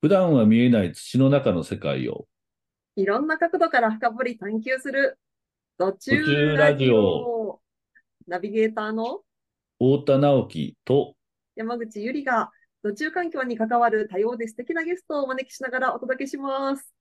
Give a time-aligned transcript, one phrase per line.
[0.00, 2.26] 普段は見えない土の中の世界を。
[2.96, 5.18] いろんな角度から深掘り探求する、
[5.76, 6.90] 途途中中ラジ。
[6.90, 7.60] オ、
[8.26, 9.20] ナビゲーターの？
[9.78, 11.16] 太田直樹と、
[11.54, 12.50] 山口ゆりが、
[12.82, 16.94] 途中環境に関わる多様で素敵なゲストをお招きしながらお届けします。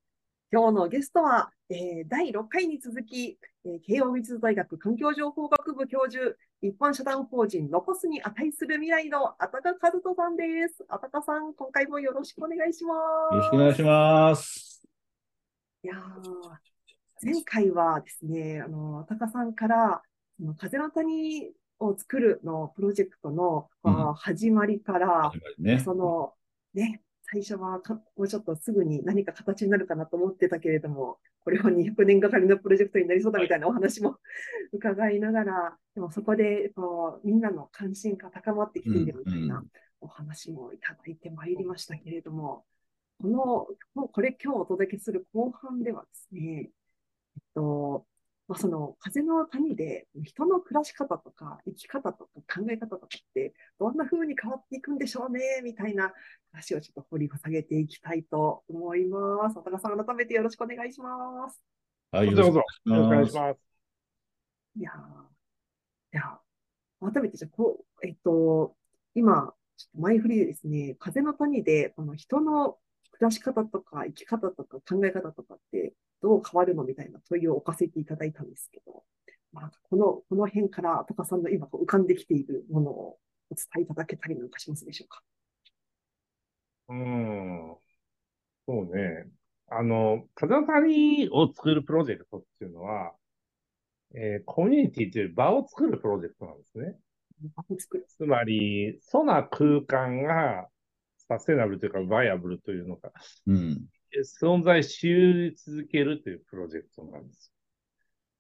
[0.52, 10.84] 今日のゲストは、えー第6回に続き、えー慶応義塾大学環境情報学部教授、一般社団法人残すに値する未来のあたか和人さんです。
[10.90, 12.96] あたかさん、今回もよろしくお願いしま
[13.32, 13.36] す。
[13.36, 14.82] よろしくお願いします。
[15.84, 16.00] いやー
[17.24, 20.02] 前回はですね、あの、あたかさんから、
[20.38, 21.50] その風の谷
[21.80, 25.80] を作るのプロジェクトの、うんまあ始まりから、ね。
[25.80, 26.34] その、
[26.74, 31.20] ね、最初はかもうちょっとすぐに何か形になるかなと思ってたけれども、
[31.50, 34.18] これは200年がかりのプロジェクトになりそうだみたいなお話も
[34.72, 39.68] 伺いながら、でもそこでこうみんなの関心が高まってきているみたいなん。
[40.02, 42.66] お話もいただいてまいりましたけれども、
[43.22, 46.72] この、もうこれ今日お届けする後半ではですね、
[47.36, 48.06] えっと、
[48.50, 56.12] まあ、その風の谷で人の暮らし方とか生き方とか考え方とかってどんな風に変わっていくんでしょうね、みたいな
[56.52, 59.60] 話をちょっと掘り下げていきたいと思います。
[59.60, 61.62] お高さん、改めてよろしくお願いします。
[62.12, 63.54] はい、どうぞよろしくお願いします。
[63.54, 63.60] ます。
[64.80, 68.76] いやー、いやー改めてじゃあこう、えっと、
[69.14, 72.80] 今、ちょっと前振りでですね、風の谷で、この人の
[73.12, 79.04] 暮らし方とか生き方とか考え方とかってどう変わるのみたいな問いを置かせていただいたんですけど、
[79.52, 83.18] まあ、この、この辺から、高さんの今こう浮かんできているものを
[83.50, 85.24] お伝えいただけたりなんかしますでしょうか？
[86.90, 87.76] うん。
[88.68, 89.28] そうね。
[89.70, 93.14] あの、風の谷を作るプロジェクトっていうのは、
[94.14, 96.96] えーコミュニティという場を作るプロジェクトなんですね。
[97.56, 98.06] 場を作る。
[98.08, 100.68] つまり、そな空間が
[101.28, 103.12] サステナブルというか、バイアブルというのか、
[103.48, 103.86] うん。
[104.42, 107.52] 存在し続けるというプロジェクトなんです。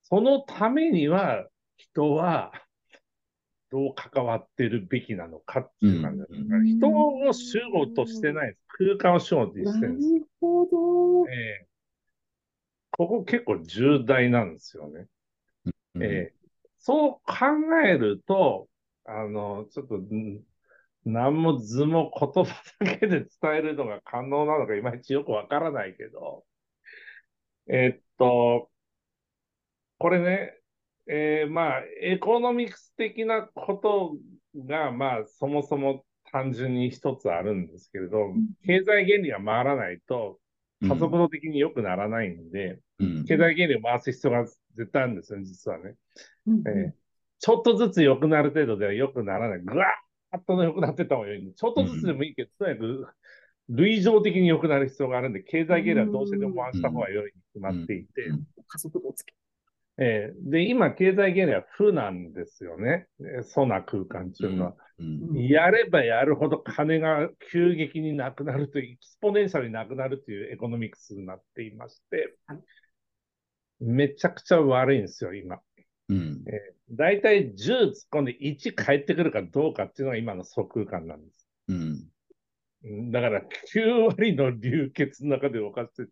[0.03, 2.51] そのためには、人は
[3.71, 8.65] どう関わってるべきなのかっていう感じですうん人を主語としてないです。
[8.69, 10.13] 空間を主語としてなるんです。
[10.13, 11.29] るほど。
[11.29, 11.33] え
[11.63, 11.65] え
[12.91, 15.07] ここ結構重大なんですよね。
[15.95, 16.39] うんええ
[16.79, 17.35] そう考
[17.85, 18.67] えると、
[19.05, 20.39] あの、ちょっと、ん
[21.05, 26.43] 何も図も言葉だけで伝えるのが可能なのかいまいちよくわからないけど、
[27.67, 28.69] えっと、
[29.97, 30.53] これね、
[31.07, 34.17] えーまあ、エコノミクス的なこと
[34.67, 38.33] が、まあ、そもそも単純に一つあるんですけれど、
[38.65, 40.39] 経済原理が回らないと、
[40.87, 43.25] 加速度的に良くならないんで、うん。
[43.25, 45.95] 経済原理を回す必要が絶対あるんですよ、実はね。
[46.47, 46.99] うんええ
[47.41, 49.61] ちょっとずつ良くなる程度では良くならない。
[49.61, 51.53] ぐわーっと良くなってった方がいいんで。
[51.53, 53.07] ちょっとずつでもいいけど、とにかく
[53.69, 59.33] 類情的に良くなる必要があるんで、経済原理はどうしてでも回した方が良いに決まっていて、うん加速度をつけ
[60.01, 63.07] ええで、今、経済原理は負なんですよね。
[63.19, 64.71] えそな空間っていうのは。
[64.71, 64.79] うんう
[65.39, 72.59] んやればやるほど金が急激になくなるという、 exponential になくなるという economics になっていましてはい、
[73.79, 75.61] めちゃくちゃ悪いんですよ、今。
[76.09, 76.43] うん
[76.91, 81.47] だいたい10突っ込んで1返ってくるかどうかっていうのが今の疎空間なんです。
[81.67, 83.41] うんうんだから
[83.73, 86.09] 9割の流血の中で動かして、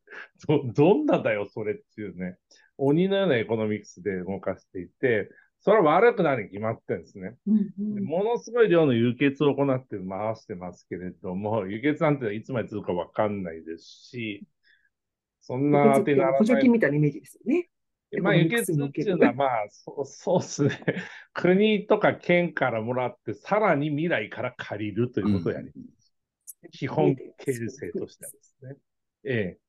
[0.47, 2.35] ど、どんなだよ、それっていうね。
[2.77, 5.29] 鬼のような economics で動かしていて、
[5.61, 7.35] それは悪くなるに決まってるんですね。
[7.47, 14.45] うんうんでものすごい量の輸血を行って回してますけれども、輸血なんていつまで続くかわかんないですし、
[15.39, 16.63] そんな当てになら補助ない。
[16.63, 17.69] 金みたいなイメージですよね。
[18.21, 21.03] まあ、輸血っていうのは、まあ、そう そうですね。
[21.33, 26.13] 国とか県からもらって、さらに未来から借りるということをやります。
[26.71, 28.75] 基本形成としてはですね。
[29.25, 29.59] ええ。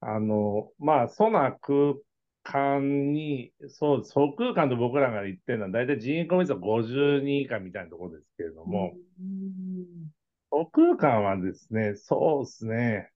[0.00, 1.94] あの、まあ、そな空
[2.42, 10.10] 間に、そう、総空間と僕らが言ってるのは、大体人口密度50人以下みたいなところですけれども、うん
[10.52, 13.10] 総空間はですね、そうですね、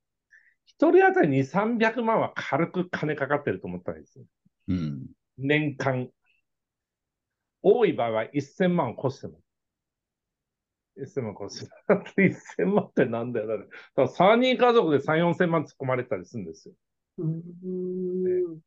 [0.66, 4.24] 一人当たり2、300万は軽く金かかってると思ったんですよ。
[4.68, 5.06] うん
[5.36, 6.08] 年間。
[7.66, 9.40] 多い場合は1000万を越しても。
[10.98, 12.00] 1000万越しても。
[12.02, 13.46] だって1000万ってなんだよ。
[13.46, 13.64] だか
[13.96, 16.74] ら3人家族で3、4000万突っ込まれてたりするんですよ。
[17.18, 18.60] うんうん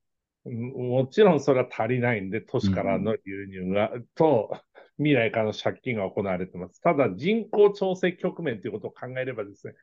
[0.49, 4.57] もちろんそれは足りないんで、都市からの流入が、と、
[4.97, 6.81] 未来からの借金が行われてます。
[6.81, 9.73] ただ、人口調整局面ということを考えればですね、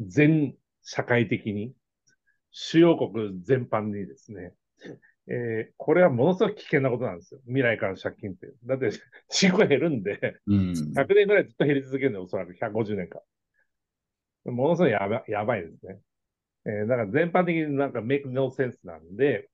[0.00, 1.72] 全社会的に、
[2.50, 4.54] 主要国全般にですね、
[5.28, 7.40] えーこれはものすごく危険なことなんですよ。
[7.46, 8.52] 未来からの借金って。
[8.64, 8.90] だって、
[9.30, 13.20] 人口減るんで、うん100年ぐらいずっと減り続けるんで、おそらく150年間。
[14.52, 15.98] ものすごいやばやばいですね。
[16.66, 19.48] えー、だから全般的になんかメイクノーセンスなんで、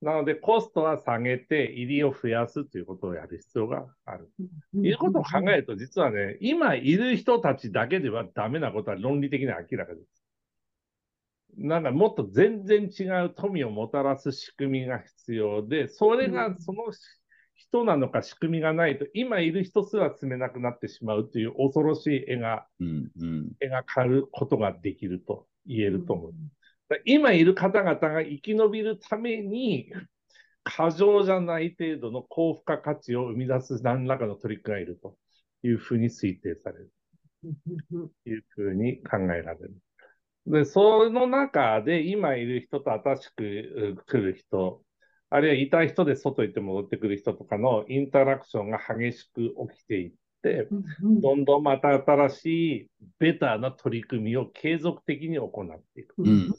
[0.00, 4.30] なのでコストは下げて入りを増やすということをやる必要がある。
[4.74, 10.27] いうことを考えると、実はね、今いる人たちだけではダメなことは論理的に明らかです。
[11.56, 16.84] なんかもっと全然違う富をもたらす仕組みが必要で、それがその
[17.54, 26.32] 人なのか仕組みがないと、今いる人すら住めなくなってしまうという恐ろしい絵が、うんうん、描かれることができると言えると思う。
[27.04, 29.92] 今いる方々が生き延びるために、
[30.64, 35.16] 過剰じゃない程度の高付加価値を生み出す何らかの取り組みがいると
[35.62, 36.92] いうふうに推定される。
[37.42, 37.48] と
[38.28, 39.74] いうふうに考えられる。
[40.46, 44.82] で、その中で今いる人と新しく来る人、
[45.30, 50.12] あるいはいた人で外行って戻ってくる人とかのインタラクションが激しく起きていっ
[50.42, 50.68] て、
[51.02, 56.14] どんどんまた新しいベターな取り組みを継続的に行っていく。
[56.18, 56.54] うん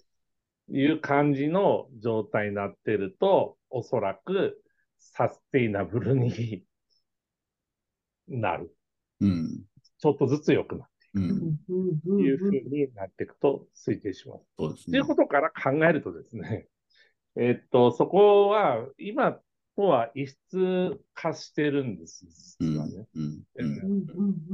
[0.71, 4.61] いう感じの状態になってると、おそらく
[4.97, 6.63] サステイナブルに
[8.27, 8.73] なる。
[9.21, 9.63] うん、
[9.97, 14.43] ちょっとずつ良くなっていうふうになっていくと推定します。
[14.57, 14.91] そうですね。
[14.91, 16.67] ということから考えるとですね、
[17.35, 19.39] えっと、そこは今
[19.75, 22.25] とは異質化してるんです、
[22.59, 23.07] 実はね。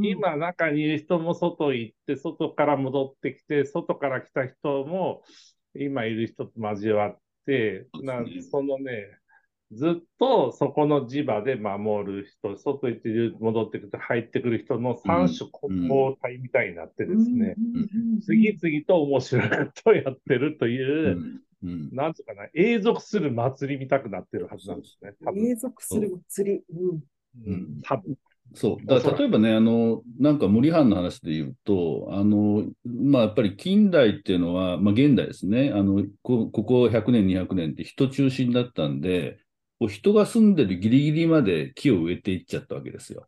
[0.01, 5.23] 今、中にいる人も外行って、外から戻ってきて、外から来た人も、
[5.73, 9.17] 今いる人と交わって、なそのね、
[9.71, 13.09] ずっとそこの磁場で守る人、外行って
[13.39, 17.55] 戻ってくる入ってくる人の三種混合体みたいになってですね、
[18.23, 25.13] 次々と面白いことをやってるという、うん、なんとかな、永続する祭り見たくなってるはずなんですね。
[25.33, 26.61] 永続する祭り。
[26.73, 26.99] うん。
[27.45, 28.15] うん、多分
[28.53, 28.85] そう。
[28.85, 39.39] だ例えばね、あの、なんか森藩の話で言うと、あの、まあやっぱり近代っていうのは、まあ現代ですね、あの、こここ100年、200年って人中心だったんで、
[39.87, 43.27] 人が住んでるギリギリまで木を植えていっちゃったわけですよ。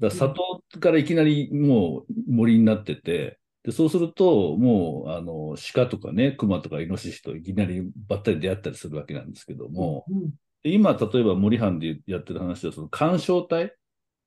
[0.00, 10.32] だから里からいきなりもう森になってて、でそうすると、もう、あの、鹿とかね、熊とかイノシシといきなりばったり出会ったりするわけなんですけども、うん、
[10.64, 13.74] 今、例えば森藩でやってる話は、その干渉体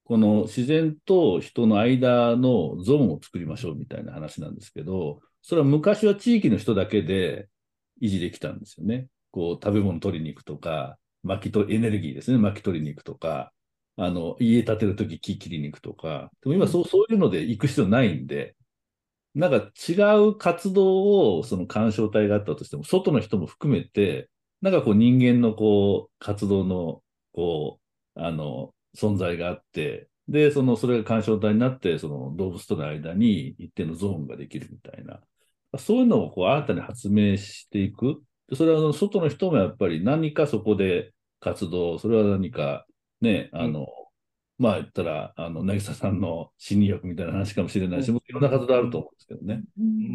[0.08, 7.50] この自然と人の間のゾーンを作りましょうみたいな話なんですけど、それは昔は地域の人だけで
[8.02, 9.08] 維持できたんですよね。
[9.32, 13.54] こう、食べ物取りに行くとか、薪と、エネルギーですね、薪取りに行くとか、
[13.98, 18.56] あの、家建てるとき木切りに行くとか、でも今そう、そういうので行く必要ないんで、
[19.36, 24.30] なんか違う活動をその干渉体があったとしても、外の人も含めて、
[24.62, 27.04] なんかこう人間のこう活動の
[27.34, 27.80] こ
[28.16, 35.22] う、あの、存在があって、で、その、それが干渉体になって、その動物との間に一定のゾーンができるみたいな。
[35.78, 38.24] そういうのをこう新たに発明していく。
[38.50, 42.86] でそれは外の人もやっぱり何かそこで活動、それは何か
[43.22, 43.86] ね、あの、うん、
[44.60, 49.64] まあ言ったら、あの、渚さんの心理学みたいな話かもしれないし、うん、いろんな活動あると思うんですけどね。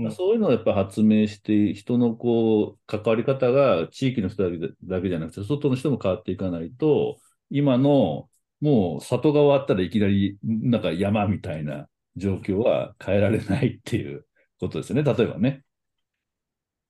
[0.04, 4.44] うん、そういうのをやっぱ発明して、人のこう、関わり方が地域の人
[4.84, 7.18] だけじゃなくて、外の人も変わっていかないと、
[7.50, 8.28] 今の
[8.60, 14.24] もう里が終わったらいきなりなんか山みたいな状況は変えられないっていう
[14.60, 15.02] ことですね。
[15.02, 15.64] 例えばね。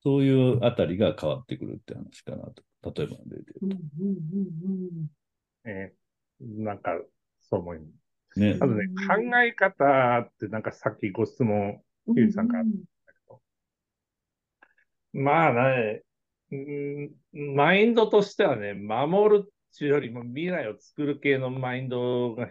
[0.03, 2.63] そういうあたりが変わってくるって話かなと。
[3.01, 3.79] 例えばで言うと。
[5.65, 7.01] えー、なんか、
[7.41, 7.87] そう思いま
[8.33, 8.41] す。
[8.41, 8.57] ね。
[8.57, 12.67] あとね、考え方ってなんかさっきご質問、ヒューさんからあっ
[13.07, 13.41] たけど。
[15.13, 16.03] まあね、
[17.33, 22.49] マインドとしてはね、守るちよりも未来を作る系のマインドが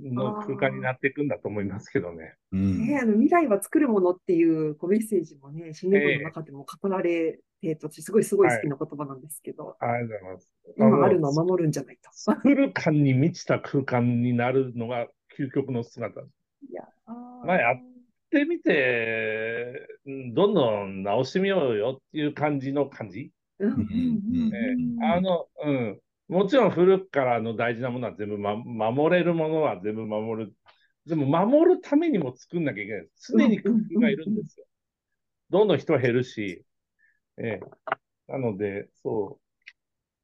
[0.00, 2.34] の空間になっていくんだと思いますけどね。
[2.52, 10.50] うん、ねあの未来は作るものっていうこうメッセージもね、新年号の中でも語られてと、すごいすごい好きな言葉なんですけど、はい、ありがとうございます。
[10.76, 12.10] 今あるのを守るんじゃないと。
[12.12, 15.06] 作る感に満ちた空間になるのが
[15.38, 16.20] 究極の姿。
[16.20, 16.24] い
[16.72, 17.82] や、まあ、やっ
[18.30, 19.88] てみて、
[20.34, 23.30] どんどん直してみようよっていう感じの感じ。
[23.58, 23.80] うんうん
[24.96, 26.00] うん、あの、うん。
[26.28, 30.54] もちろん古くからの大事なものは全部、ま、守れるものは全部守る。
[31.06, 33.08] でも守るためにも作んなきゃいけない。
[33.28, 34.66] 常に工夫がいるんですよ。
[35.50, 36.64] どんどん人は減るし、
[37.38, 38.32] ええ。
[38.32, 39.38] なので、そ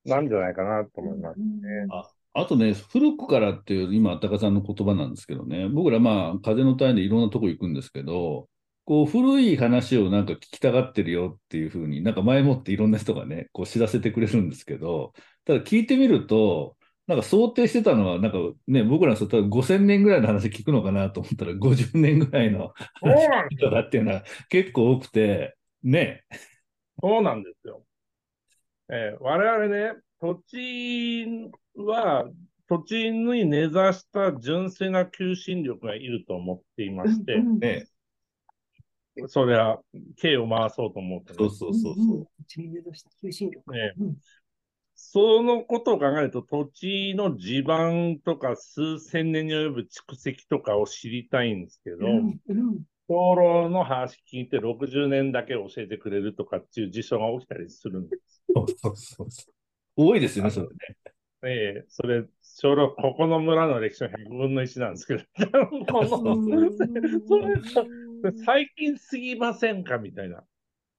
[0.05, 1.47] う、なんじゃないかなと思いますね。
[1.91, 8.49] ああとね、古くからっていう、今、高さんの言葉なんですけどね、僕らまあ、風の谷でいろんなとこ行くんですけど、
[8.85, 15.13] こう、古い話をなんか聞きたがってるよっていうふうに、なんか前もっていろんな人がね、こう知らせてくれるんですけど、
[15.45, 23.29] ただ聞いてみると、なんか想定してたのは、なんかね、僕らそう5000年ぐらいの話聞くのかなと思ったら、50年ぐらいの話
[23.71, 26.25] だっていうのは結構多くて、ね。
[27.03, 27.83] そうなんですよ。
[28.89, 31.27] えー、我々ね、土地
[31.77, 32.31] は、
[32.69, 37.87] 土地に根ざした純粋な求心力がいると思っていまして、ね、
[39.27, 39.81] それは、
[40.17, 42.27] 経を回そうと思って、ね、そうそうそうそう。
[42.45, 43.73] 土地に根ざした求心力。
[43.73, 44.17] ね、うん
[45.05, 58.43] そのことを考えると、土地の地盤とか数千年に及ぶ蓄積とかを知りたいんですけど、うんうん、灯籠の話聞いて60年だけ教えてくれるとかっていう事象が起きたりするんです。
[58.55, 59.29] そうそうそう
[59.97, 60.73] 多いですよね、それね。
[61.45, 65.25] ええそれ、ちょうどここの村の歴史の100分の1なんですけど、
[65.91, 66.19] この
[67.27, 69.99] それ最近すぎませんか？
[69.99, 70.45] みたいな。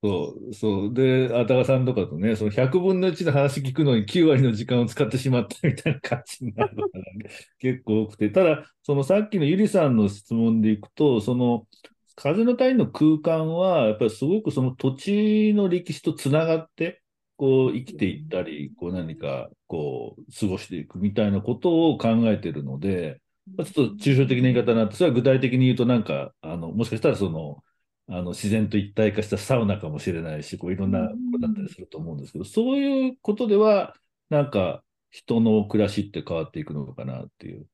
[0.03, 0.93] そう、そう。
[0.93, 6.89] で、あたかさんとかとね、その100分の1の話聞くのに9割の時間を使ってしまったみたいな感じになるのが、
[7.59, 11.67] 結構多くて、ただ、そのさっきのゆりさんの質問でいくと、その、
[12.15, 17.01] 風の谷の空間は、やっぱりすごくその土地の歴史とつながって、
[17.37, 23.21] こう生きていったり、こう何かこう過ごしていくみたいなことを考えてるので、
[23.57, 27.63] ちょっと抽象的な言い方になって、それは具体的に言うと、なんか、あのもしかしたらその、
[28.07, 33.95] あの自然と一体化したサウナかもしれないし、こういろんなことだったりすると思うんですけど、そういうことでは、
[34.29, 37.67] なんか人の暮らしって変わっていくのかなっていう。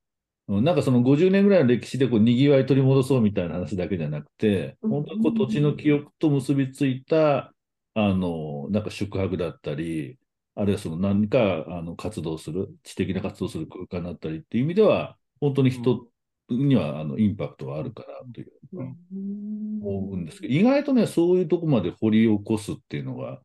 [0.48, 7.54] なんかその50年ぐらいの歴史でこう賑わい取り戻そうみたいな話だけじゃなくて、本当にこう土地の記憶と結びついた、
[7.94, 10.18] あの、なんか宿泊だったり、
[10.56, 16.08] あるいはその何かあの活動する、知的な活動する空間だったりっていう意味では、本当に人
[16.54, 18.52] にはあのインパクトがあるかなという。
[18.72, 23.40] 思うんですけど、意外とね、そういうとこまで掘り起こすっていうのが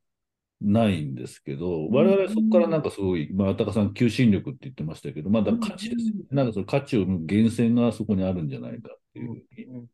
[0.61, 6.23] ないんですけど、我々そこからなんかすごい、まあ、あたかさん、求心力って言ってましたけど、まだ価値ですよね。
[6.31, 9.87] なんかその価値を生む源泉がそこにあるんじゃないかっていうふうに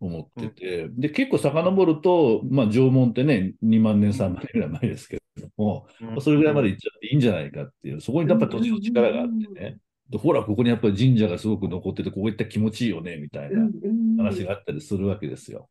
[0.00, 5.88] 思ってて、で、結構遡ると、まあ、縄文ってね、2万年、3万年ぐらい前ですけども、
[6.20, 9.78] それぐらいまで行っちゃっていいんじゃないかっていう、そこにやっぱ土地の力があってね、
[10.10, 13.68] でほら、ここにやっぱり神社がすごく残ってて、ここ行ったら気持ちいいよね、みたいな
[14.16, 15.68] 話があったりするわけですよ。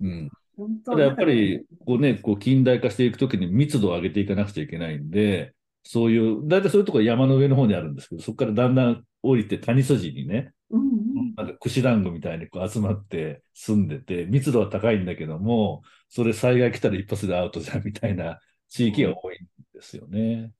[0.00, 0.30] うん。
[0.84, 19.38] ただやっぱり、こうね、こう近代化していくときに密度を上げていかなくちゃいけないんで、そういう、大体そういうところ山の上の方にあるんですけど、そこからだんだん降りて谷筋にね、うんうん、なんか串団子みたいにこう集まって住んでて、密度は高いんだけども、それ災害来たら一発でアウトじゃんみたいな地域が多いん
[19.74, 20.52] ですよね。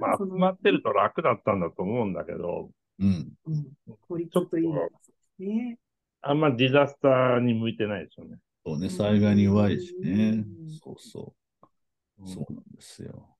[0.00, 3.32] まあ、集まってると楽だったんだと思うんだけど、うん。
[3.46, 3.66] うん、
[4.08, 4.78] 効率といいで
[5.36, 5.78] すね。
[6.20, 8.38] あんまディザスターに向いてないですよね。
[8.66, 10.44] そうね、災害に弱いしね。
[10.82, 11.34] そうそ
[12.22, 12.28] う。
[12.28, 13.36] そうなんですよ。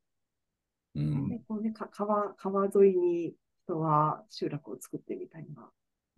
[0.95, 1.29] うん。
[1.29, 3.35] でこうね、川川沿いに
[3.65, 5.71] 人は集落を作ってみたいな。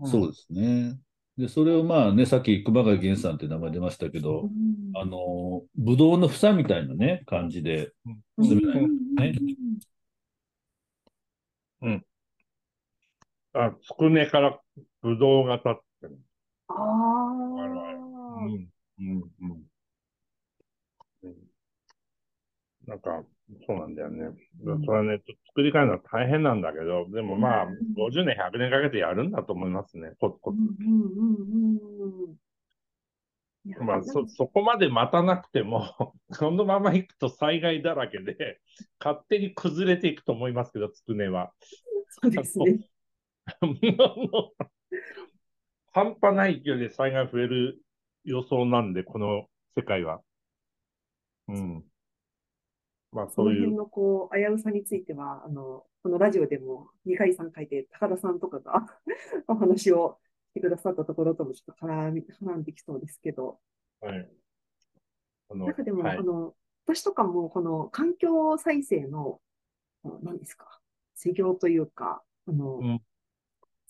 [0.07, 0.99] そうですね。
[1.37, 9.35] で、それをまあね、さっき熊谷源さんって名前出ましたけど、うん、あの、ぶどうの房みたいなね、感じで、ね。
[11.83, 12.05] うん。
[13.53, 14.61] あ、つくねから
[15.03, 16.19] ぶどうが立ってる。
[16.69, 16.77] ああ。
[16.77, 19.23] うん、うん、
[21.23, 21.37] うん。
[22.87, 23.23] なんか、
[23.67, 24.31] そうなんだよね。
[24.65, 30.59] うん、それはね、作り変えるのは大変なんだけど、でもまあ、50年、100年かけてやるんだと思いますね、コツコツ。
[33.65, 38.61] まあ、そ、そこまで待たなくても、 このまま行くと災害だらけで、
[38.99, 41.53] 勝手に崩れていくと思いますけど、つくねは。
[42.09, 42.89] そうですね。
[45.93, 47.83] 半端ない勢いで災害増える
[48.25, 50.23] 予想なんで、この世界は。
[51.49, 51.85] うん。
[53.13, 53.65] まあそういう。
[53.65, 58.87] その辺のこう、危うさについては、あの、このラジオでも2回3回で高田さんとかが
[59.49, 63.59] お話をしてくださったところともちょっと絡み、絡んできそうですけど。
[64.01, 64.31] はい。
[65.51, 66.55] あの、中でも、はい、あの、
[66.87, 69.41] 私とかもこの環境再生の、
[70.23, 70.81] 何ですか、
[71.15, 73.03] 施業というか、あの、うん、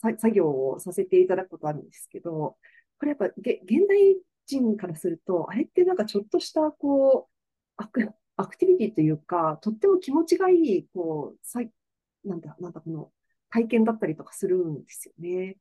[0.00, 2.56] 作業をさせていただくことあるんですけど、
[2.98, 7.32] これやっぱげ現代人からすると、あれってなんかちょっとした、こう、
[7.76, 11.60] アクアクティビティというか、とっても気持ちがいい、こう、さ
[12.24, 13.10] なんだ、なんだ、この
[13.50, 15.56] 体験だったりとかするんですよね。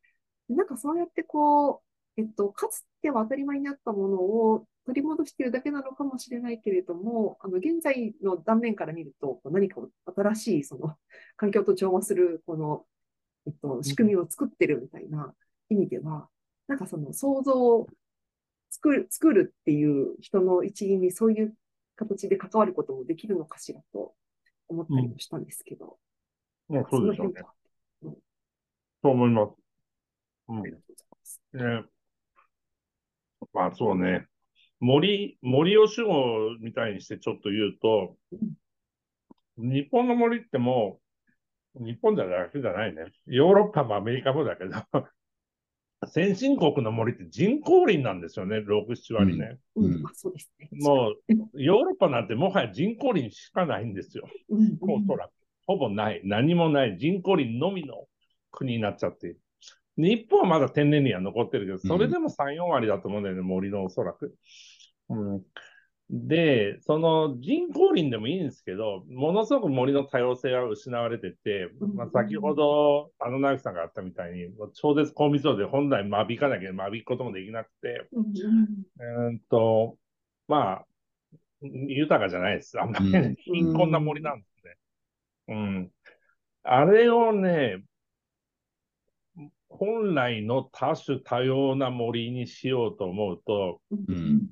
[0.50, 1.82] なんかそうやってこ
[2.18, 9.82] う、えっと、かつては当たり前にあったものを取り戻しているだけなのかもしれないけれども、あの、現在の断面から見ると、何か
[10.16, 10.96] 新しい、その、
[11.38, 12.86] 環境と調和する、この、
[13.46, 15.36] えっと、仕組みを作ってるみたいな
[15.70, 16.30] 意味では、
[16.68, 17.88] なんかその想像を
[18.70, 21.56] 作る、作るっていう人の一員にそういう
[21.96, 24.16] 形で関わることもできるのかしらと
[24.68, 26.00] 思ったりもしたんですけど、
[26.68, 27.34] まあそうでしょうね。
[27.34, 27.54] 辺は、
[29.04, 29.59] そう思います。
[30.50, 31.42] うんありがとうございます。
[31.54, 31.90] ね。
[33.54, 34.28] まあそうね。
[34.80, 38.18] 森、森吉号みたいにしてちょっと言うと、
[39.58, 41.00] 日本の森っても
[41.76, 43.04] う、日本だけじゃないね。
[43.26, 44.72] ヨーロッパもアメリカもだけど、
[46.08, 49.58] 先進国の森って人工林なんですよね、6、7割ね。
[49.76, 50.70] うん、うんあそうですね。
[50.72, 54.28] もう、ヨーロッパなんてもはや人工林しかないんですよ。
[54.82, 55.32] おそらく。
[55.68, 56.22] ほぼない。
[56.24, 56.98] 何もない。
[56.98, 58.08] 人工林のみの
[58.52, 59.40] 国になっちゃっている。
[60.00, 64.34] 日本はまだ天然林は残ってるけど、それでも3、4割だと思うんだよね、森のおそらく。
[65.10, 65.42] うん、
[66.10, 79.98] で、その人工林でもいいんですけど、ものすごく森の多様性が失われてて、まあ、先ほど、あの、直樹さんがあったみたいに、超絶高密度で本来間引かなきゃ間引くこともできなくて、うん、と、
[80.48, 80.86] まあ、
[81.62, 82.80] 豊かじゃないです。
[82.80, 84.76] あんまりね、貧困な森なんですね。
[85.50, 85.92] うん。
[86.64, 87.84] あれをね、
[89.70, 94.50] 本来の多種多様な森にしようと思うと、うん。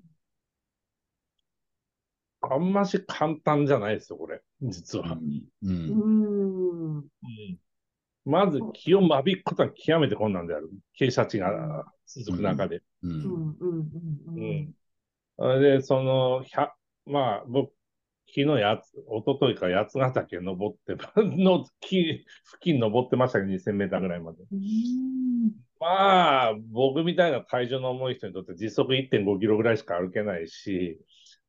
[2.41, 4.41] あんまし簡単じゃないですよ、これ。
[4.61, 5.13] 実は。
[5.13, 5.43] うん。
[5.63, 5.91] ううん。
[5.91, 7.05] ん、うん。
[8.25, 10.69] まず気を間引くことは極めて困難である。
[10.99, 12.81] 傾斜地が続く中で。
[13.03, 13.21] ううん。
[13.29, 13.79] ん、うん、
[14.27, 14.73] うん、うん。
[15.37, 16.73] それで、その、100
[17.05, 17.73] まあ、僕、
[18.27, 24.39] 昨日やつ、一昨日か八ヶ岳登って、の木付近登ってましたけど、2000メーターぐらいまで。
[24.51, 30.99] うん、まあ、僕みたいな体重の重い人にとって時速1.5キロぐらいしか歩けないし、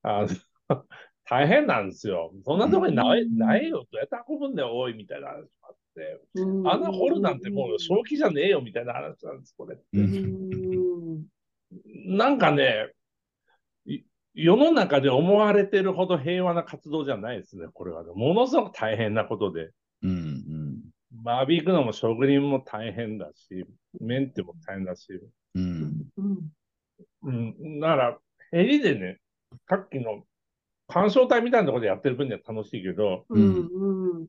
[0.02, 0.28] あの
[1.28, 2.32] 大変なんですよ。
[2.44, 6.20] そんなとこに苗うん苗をどうやって運ぶんだよ、おい、みたいな話もあって。
[6.36, 9.76] うん、穴掘るなんてもう正気じゃねえよ、みたいな話なんです、これ
[12.06, 12.97] なんかね、い
[14.34, 18.04] 世の中で思われてるほど平和な活動じゃないですね、これは。
[18.14, 19.70] ものすごく大変なことで。
[20.02, 20.80] うん
[21.24, 23.64] 間引くのも職人も大変だし、
[24.00, 25.08] メンテも大変だし。
[25.54, 26.52] うんうん、
[27.22, 27.80] うん。
[27.80, 28.18] なら、
[28.52, 29.18] ヘリでね、
[29.68, 30.24] さっきの
[30.86, 33.68] 干渉隊みたいなところでやってる分には楽しいけど、うん、
[34.20, 34.26] うん、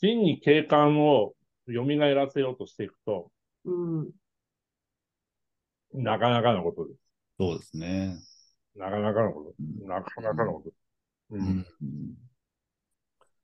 [0.00, 1.34] 真に景観を
[1.68, 3.30] 蘇らせようとしていくと、
[3.64, 4.10] うん、
[5.94, 7.00] なかなかのことです。
[7.38, 8.16] そうですね。
[8.76, 9.54] なかなかのこと。
[9.58, 10.70] うんなかなかのこと。
[11.30, 11.66] ううんん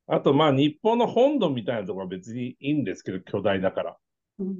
[0.06, 3.96] あと、まあ、日本の本土みたいなところは別にいいんですけど、巨大だから。
[4.40, 4.56] うん、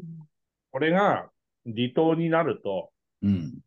[0.70, 1.28] これが
[1.64, 2.90] 離島になると、
[3.22, 3.59] うん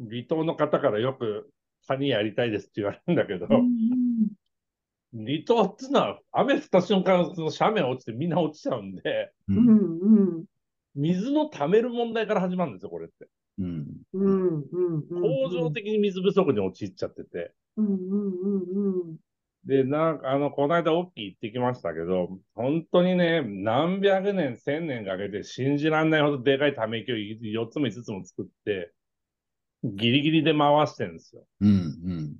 [0.00, 1.50] 離島の方からよく
[1.86, 10.44] 谷やりたいですって言われるんだけど、うん、離島っていうのは雨降った瞬間、その斜面落ちてみんな落ちちゃうんで、ううんん、うん、
[10.96, 13.28] 水の溜める問題から始まるんですよ、これって。
[13.58, 17.52] うんうん、うん、構造的に水不足に陥っちゃってて。
[17.76, 19.16] うん、うん、うん、うん、
[19.64, 28.92] で、なんか、あの、この間、大きい行ってきましたけど、本当にね、何百年、千年かけて信じられないほどでかいため池を4つも5つも作って、
[29.84, 31.44] ギリギリで回してるんですよ。
[31.60, 32.36] うん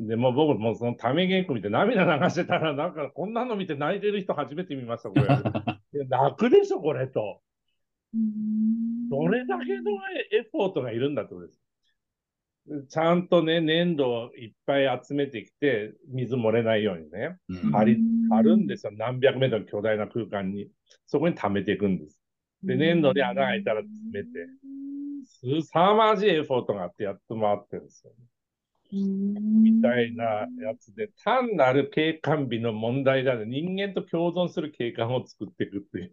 [0.00, 5.22] で、もう僕もそのため池見て涙流してたら、なんかこんなの見て泣いてる人初めて見ました、これ。
[5.26, 7.40] いや泣くでしょ、これと。
[9.10, 9.90] どれだけの
[10.32, 11.60] エフォートがいるんだってことです。
[12.88, 17.98] ちゃんとね、粘土をいっぱい集めてきて、水漏れないようにね、うん張り、
[18.30, 18.92] 張るんですよ。
[18.94, 20.68] 何百メートルの巨大な空間に。
[21.06, 22.20] そこに溜めていくんです。
[22.62, 24.28] で、粘土に穴が開いたら詰めて、
[25.24, 28.12] すさまじいエフォートがあってやっと回ってるんですよ。
[28.18, 28.24] み
[28.90, 33.44] みたいなやつで、単なる景観美の問題だね。
[33.46, 36.10] 人間と共存する景観を作っていくっていう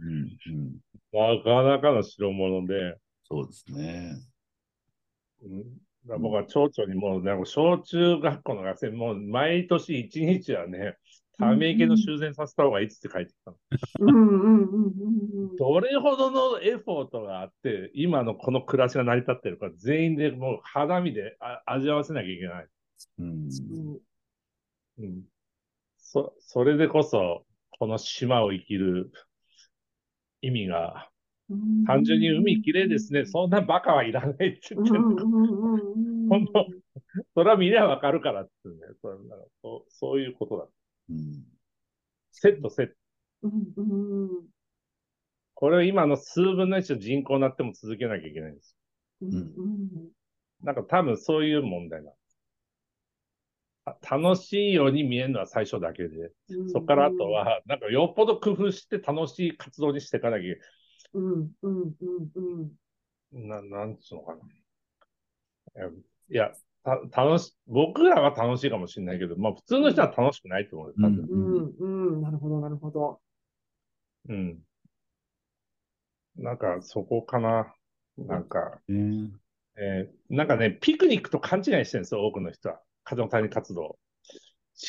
[0.00, 0.24] うん。
[0.24, 0.72] ね、
[1.12, 4.16] なかなかの代物で、そうですね。
[5.42, 10.96] うん、だから僕は町長にもう、ね、小中学校の学生、もう毎年一日はね、
[11.40, 13.56] ため池の修繕させた方がいいっつって書いてきたの。
[14.00, 22.66] うんうんうんうんどれほどのエフォートがあって、今のこの暮らしが成り立ってるか、全員でもう肌身であ味わわせなきゃいけない。
[23.18, 23.98] うんうん
[25.00, 25.22] うん。
[25.98, 27.44] そ、それでこそ、
[27.78, 29.12] この島を生きる
[30.40, 31.08] 意味が、
[31.50, 33.26] うん単純に海きれいですね。
[33.26, 35.08] そんなバカはいらないって言ってるの。
[35.08, 36.66] うんうんうんうん 本当
[37.34, 38.94] それは見りゃわかるからって言うんだよ。
[39.02, 39.20] そう
[39.62, 40.68] そうそういうことだ。
[41.10, 41.44] うん
[42.32, 42.94] セットセット。
[43.42, 44.46] うんうんうん
[45.54, 48.76] これを今の数分の1の人口になっても続けなきゃいけないんです。
[49.20, 50.10] うんうん
[50.62, 52.30] なんか多分そういう問題なんです。
[53.84, 60.56] あ楽しいように見えるのは最初だけで、うんそこからあとは、なんかよっぽど工夫して楽しい活動にしていかなきゃい
[61.14, 61.92] うんうんうん
[62.34, 62.70] うん
[63.32, 63.62] けない。
[63.62, 65.86] な、なんつうのかな。
[65.86, 66.52] いや
[66.84, 71.26] た楽し、僕らは楽しいかもしれないけど、まあ普通の人は楽しくないと思うよ、多分。
[71.28, 73.20] うん、うん、なるほど、なるほど。
[74.28, 74.64] うん。
[76.36, 77.74] なんか、そこかな。
[78.16, 79.30] なんか、ね
[79.76, 82.80] えーなんかね、ピクニックと勘違いしてるんですよ、多くの人は。
[83.04, 83.98] 風の谷活動。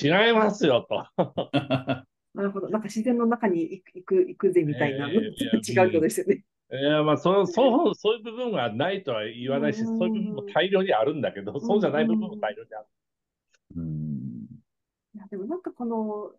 [0.01, 1.05] 違いますよ、と。
[2.33, 2.69] なるほど。
[2.69, 6.43] なんか自然の中に行く、行く、行くぜみたいな、えーちょっと違うことですよね。
[6.71, 9.97] いや、まあ、その、そう、そういう部分はないとは言わないし、うん。
[9.97, 12.85] そういう部分も大量にあるんだけど、そうじゃない部分も大量にある。
[13.75, 14.47] うん。
[15.15, 16.31] いや、でもなんかこの、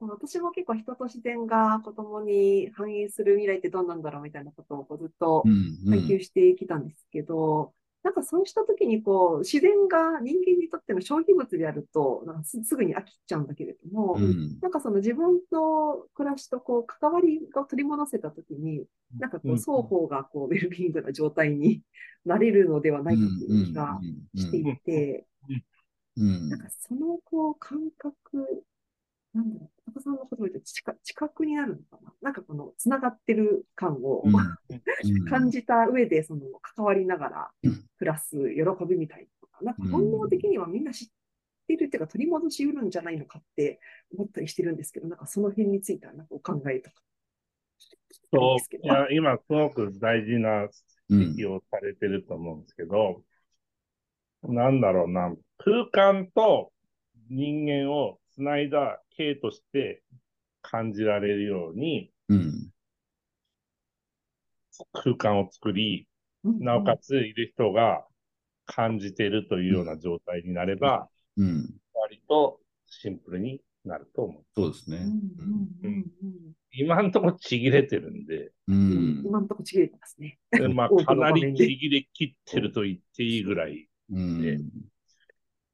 [0.00, 7.74] 私も結構人と自然が子供に反映する未来ってどうなんだろうみたいなことをこうずっとうん研究してきたんですけど、
[8.08, 14.58] なんかそうした時にこう、自然が人間にとっての消費物であると、なんかすすぐに飽きちゃうんだけれども、うん。
[14.62, 18.86] なんかその自分の暮らしとこう関わりが取り戻せたときに、
[19.18, 21.82] なんかこううん双方がこうウェルビーイングな状態に
[22.24, 24.00] なれるのではないかという気が
[24.34, 25.26] していて、
[26.16, 26.48] うん。
[26.48, 28.64] なんかそのこう感覚、
[29.38, 32.12] なんだろう、高さんの言葉で近近くになるのかな？
[32.22, 34.34] なんかこのつながってる感をうん。
[34.34, 35.24] うん。
[35.26, 37.84] 感じた上でその関わりながらうん。
[37.98, 39.28] 暮らす喜びみたい
[39.62, 39.72] なな？
[39.72, 41.08] んか本能的にはみんな知っ
[41.68, 43.80] てるっていうか取り戻しうるんじゃないのかって
[44.12, 47.02] 思ったりしてるんですけど、なんかその辺についてはなんかお考えとか。
[48.32, 50.68] そう、いや、今すごく大事な
[51.10, 53.22] うん指摘をされてると思うんですけど、
[54.42, 56.72] なんだろうな、空間と
[57.28, 60.02] 人間をつないだ形として
[60.62, 62.70] 感じられるようにうん。
[64.92, 66.06] 空間を作り、
[66.44, 68.04] なおかついる人が
[68.66, 71.74] 感じているというような状態になれば、うん。
[71.94, 74.44] 割とシンプルになると思う。
[74.54, 74.98] そうですね。
[74.98, 75.04] うん。
[75.04, 75.68] うん。
[75.82, 75.92] うん。
[75.92, 76.52] うん。
[76.70, 79.22] 今んとこちぎれてるんで、ううん。
[79.22, 80.38] ん今のところちぎれてますね。
[80.74, 83.88] まあ かなりちぎれ切ってると言っていいぐらい。
[84.10, 84.70] うん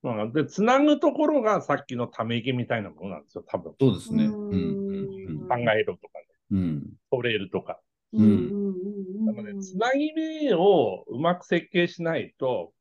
[0.05, 3.75] まあ、で、つなぐところがさっきのため池みたいなものなんですよ、多分。
[3.81, 4.27] そうですね。
[4.27, 6.93] ううんうん考えろとかね、うん。
[7.11, 7.81] トレールとか。
[8.13, 8.23] うん。
[8.23, 12.73] うんうんなので、つなぎ目をうまく設計しないと、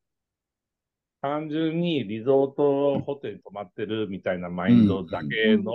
[1.22, 5.72] 単純にリゾートホテルに泊まってるみたいなマインドだけの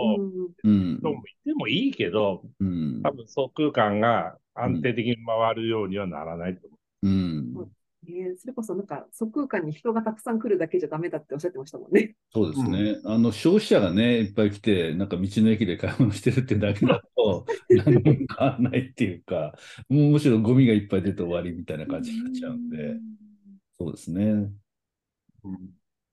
[0.63, 3.01] うん人もいてもいいけど、うん。
[3.03, 6.75] 多分そう空間が安定的に回るようにはならないと思う。
[6.75, 6.78] ん
[8.13, 12.15] ねそれこそなんか、即空間に人がたくさん来るだけじゃダメだっておっしゃってましたもんね。
[12.33, 13.01] そうですね。
[13.05, 19.57] あの、消費者がね、いっぱい来て、なんか道の駅で買い物してるってだけだと、 何も変わらないっていうか、
[19.89, 22.97] もうむしろゴミがいっぱい出て終わりみたいな感じになっちゃうんで、
[23.79, 24.51] そうですね。
[25.45, 25.49] う。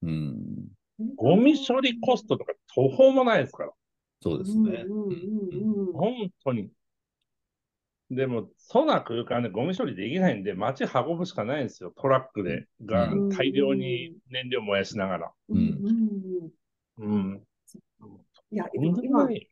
[0.03, 0.67] うん。
[1.15, 3.71] ゴミ処理コストとか途方もないですから。
[4.21, 4.85] そうですね。
[4.87, 6.69] うんうんうんうん本当に。
[8.11, 11.91] でも、そな空間でゴミ処理できないんで、街運ぶしかないんですよ。
[11.95, 15.31] トラックで、がうん大量に燃料燃やしながら。
[15.49, 16.51] うんうん
[16.99, 17.43] うんうん。
[18.51, 19.49] いや、今、ない。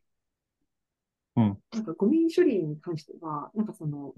[1.36, 1.48] な
[1.80, 4.14] んかゴミ処理に関しては、なんかその、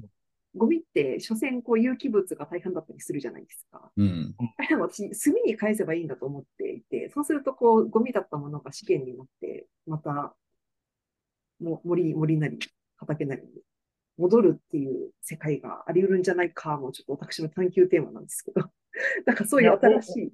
[0.55, 3.91] ゴミって、所詮こう有機物が大半だったりするじゃないですか。
[3.97, 4.35] うん。
[4.79, 10.35] 私、炭に返せばいいんだと思っていて、そうするとこう、ゴミだったものが資源になって、また、
[11.59, 12.59] も森、森なり、
[12.97, 13.49] 畑なりに
[14.19, 18.71] 戻るっていう世界があり得るんじゃないかも、ちょっと私の探求テーマなんですけど、
[19.27, 20.33] なんかそういう新し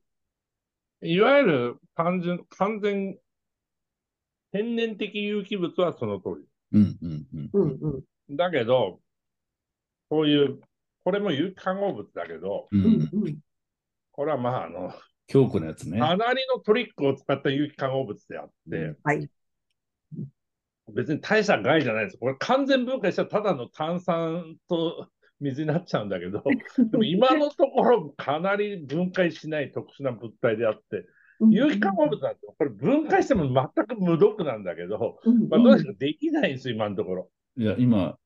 [1.03, 3.18] い、いわゆる単純、完全、
[4.53, 6.99] 天然的有機物はその通うん。
[7.03, 7.27] うん。
[7.35, 7.51] うん。
[7.53, 8.37] うんうん、り。
[8.37, 9.01] だけど、
[10.09, 10.61] こういう、
[11.05, 12.77] これも有機化合物だけど、う。
[12.77, 13.38] うんんうん、
[14.12, 14.92] これはまあ、あの、
[15.27, 15.99] 強固なやつね。
[15.99, 19.29] かなりのトリックを使った有機化合物であって、うんはい。
[20.90, 22.18] 別に大した害じゃないです。
[22.18, 25.09] これ完全分解したらただの炭酸と
[25.40, 26.42] 水になっちゃうんだけど、
[26.90, 31.07] でも今のところかなり分解しない特殊な物体であって、
[31.51, 37.31] 有機化合物なんてこれ分解しても全く無毒なんだけど、うんまあ、どうしてもできないんですよ、今のところ。
[37.57, 38.16] いや、今、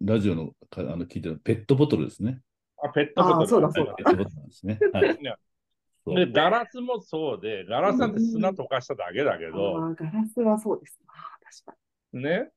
[0.00, 2.40] ラジオのかあの聞いてるペットボトルですね。
[2.82, 3.44] あ、ペットボトル。
[3.44, 4.78] あそうだそうだペットボトルなんですね。
[4.92, 5.18] はい。
[6.04, 10.98] で、ガラスもそうで、ガラスなんて砂溶かしただけだけど、あーガラスはそうです。
[11.64, 11.81] 確か
[12.12, 12.50] ね、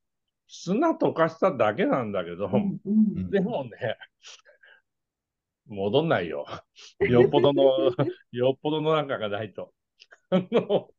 [0.48, 2.80] 砂溶かしただけなんだけど、に。
[2.86, 3.98] うんうんでもね、
[5.68, 6.46] 戻んないよ。
[7.00, 7.63] よっぽどの、
[8.32, 9.74] よっぽどのなんかがないと。
[10.30, 10.89] あの、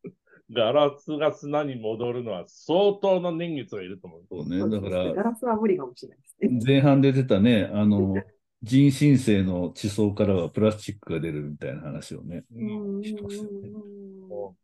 [0.51, 4.25] ガラスが砂に戻るのは相当の年月がいると思う。
[4.29, 4.59] そうね。
[4.59, 6.61] だかそうですねガら、ラスは無理かもしれないですね。
[6.65, 8.15] 前半で出たね、あの、
[8.63, 13.69] 人新世の地層からはプラスチックが出るみたいな話をね、うんうんしましたよね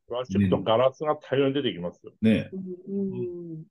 [0.08, 2.12] プラスチックとガラスが大量に出てきますよ。
[2.20, 2.50] ね。
[2.88, 3.64] うんうん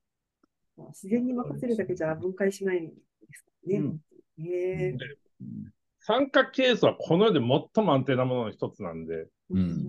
[0.76, 2.94] 自然に任せるだけじゃ分解しないんで
[3.32, 3.78] すからね。
[3.78, 4.00] うん
[4.38, 4.98] ねで
[6.04, 9.84] 三角ケースはこの世で最も安定なものの一つなんで、うん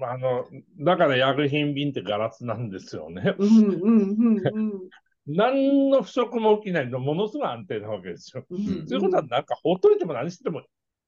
[0.00, 0.46] まあ、あの、
[0.80, 3.34] だから薬品瓶ってガラスなんですよね。
[3.38, 4.72] うんうんうんうん
[5.28, 8.46] 何の腐食も起きないの、ものすごい安定なわけですよ。
[8.48, 10.62] うんということは、なんかほっといても何しても、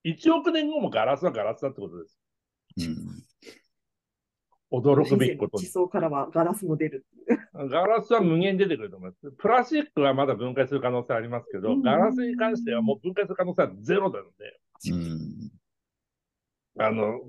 [0.04, 2.18] 1億年後もガラスはガラスだってことです。
[2.78, 3.27] うん
[4.70, 5.64] 驚くべきことに。
[5.64, 7.06] 地層からはガラスも出る。
[7.54, 9.36] ガラスは無限に出てくると思います。
[9.36, 14.60] プラスチックはまだ分解する可能性ありますけど、うんガラスに関してはもう分解する可能性はゼロなので、
[14.92, 15.50] うん
[16.80, 17.20] あの、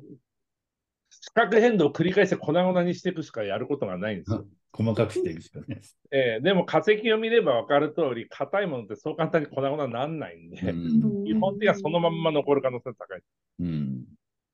[1.09, 4.45] 地殻変動を繰り返して粉々にしていくしかやることがないんですよ。
[4.71, 5.81] 細かくしていくしかね。
[6.11, 13.21] えーでも化石を見れば分かる通り、硬いものってそう簡単に粉々にならないんで、うん基本的にはそのまんま残る可能性が高い。
[13.59, 14.05] うん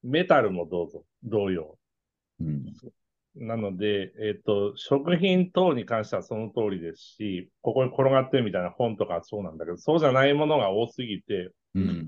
[0.04, 1.78] メタルもどうぞ、同様。
[2.40, 2.66] うん。
[3.36, 12.08] なので、えっ、と、食品等に関してはその通りですし、ここに転がってるみたいな本とかそうなんだけど、そうじゃないものが多すぎて、うん。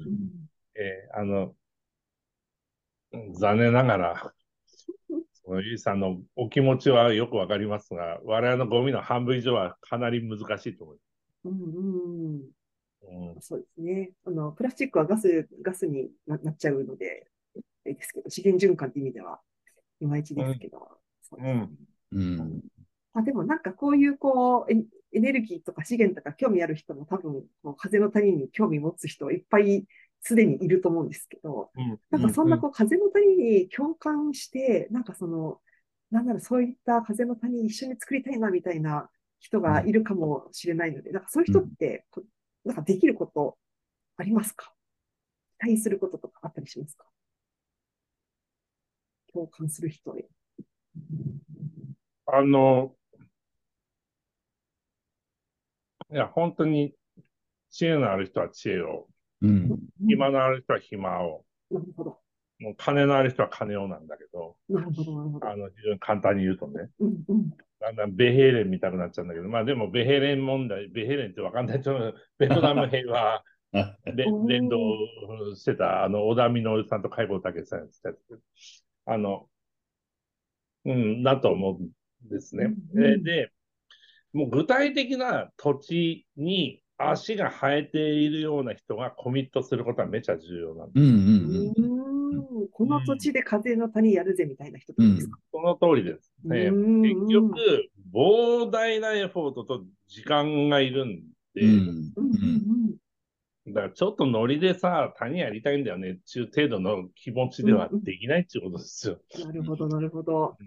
[0.75, 1.55] えーあの、
[3.11, 4.33] うん残念ながら、
[5.43, 10.97] そのゆいさんのお気持ちはよくわかりますが、我々のゴミの半分以上はかなり難しいと思い
[11.45, 12.51] うんうん
[13.01, 13.15] ます。
[13.15, 13.41] うん。
[13.41, 14.11] そうですね。
[14.25, 17.29] あの、プラスチックはガス、ガスにななっちゃうので、
[17.85, 19.41] ですけど、資源循環って意味では、
[19.99, 20.79] いまいちですけど、
[21.21, 21.41] そう
[22.43, 22.61] ん。
[23.13, 24.83] まあ、でもなんかこういうこうエ、
[25.13, 29.85] エネルギーとか資源とか興味ある人も多分、こう風の谷に興味持つ人いっぱい
[30.21, 31.99] すでにいると思うんですけど、うん。
[32.11, 35.59] なんかそんなこう風の谷に共感して、なんかその、
[36.11, 42.23] なんならそういった風の谷一緒に作りたいなみたいな人がいるかもしれないので、なんかそういう人って、こ
[42.63, 43.57] なんかできること
[44.17, 44.73] ありますか？
[45.59, 47.05] 期待することとかあったりしますか？
[49.37, 50.25] 共感する人へ。
[52.25, 52.95] あの、
[56.11, 56.95] いや、本当に
[57.69, 59.07] 知恵のある人は知恵を、
[59.41, 62.19] うん暇のある人は暇を、なるほど。
[62.59, 64.57] もう金のある人は金をなんだけど。
[65.41, 67.49] あの、非常に簡単に言うとね、うんうん。
[67.79, 72.15] だんだんベヘーレン見たくなっちゃうんだけど、まあでもベヘレン問題、ベヘレンってわかんないと思う。
[72.39, 73.43] ベトナム平和あ
[74.05, 74.77] でおー連動
[75.55, 78.86] してた、あの、小田稔さんと海保武さんやってたやつ。
[79.07, 79.47] あの、
[80.85, 82.65] うん、だと思うんですね。
[82.93, 83.23] うんうん。
[83.23, 83.51] でで、
[84.33, 91.03] もう具体的な土地に足が生えているような人がコミットすることはめちゃ重要なんです。
[91.03, 91.17] うんうん
[91.67, 92.67] うーん。
[92.69, 96.31] この土地で風の谷やるぜみたいな人ですか、その通りです。
[96.43, 96.65] ね。
[96.67, 97.01] うん。
[97.01, 102.95] 結局、膨大なエフォートと時間がいるんで、うんうんうん
[103.67, 109.19] だからちょっとノリでさ、谷やりたいんだよねっていう程度の気持ちではできないっていうことですよ。
[109.35, 110.57] うんなるほど、なるほど。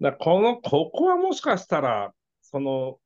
[0.00, 2.98] だこの、ここはもしかしたら、その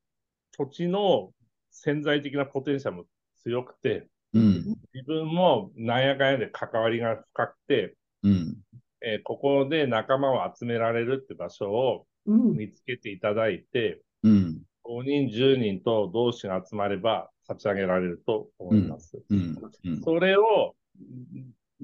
[0.57, 1.33] 土地の
[1.71, 3.05] 潜在的なポテンシャルも
[3.43, 8.57] 強くて、うん自分もなんやかんやで関わりが深くて、うん
[9.01, 12.57] えーここで仲間を集められるって場所をうん。
[12.57, 19.23] 見つけていただいて、うん5人、10人と同士が集まれば立ち上げられると思います。
[19.31, 20.75] うんうんそれを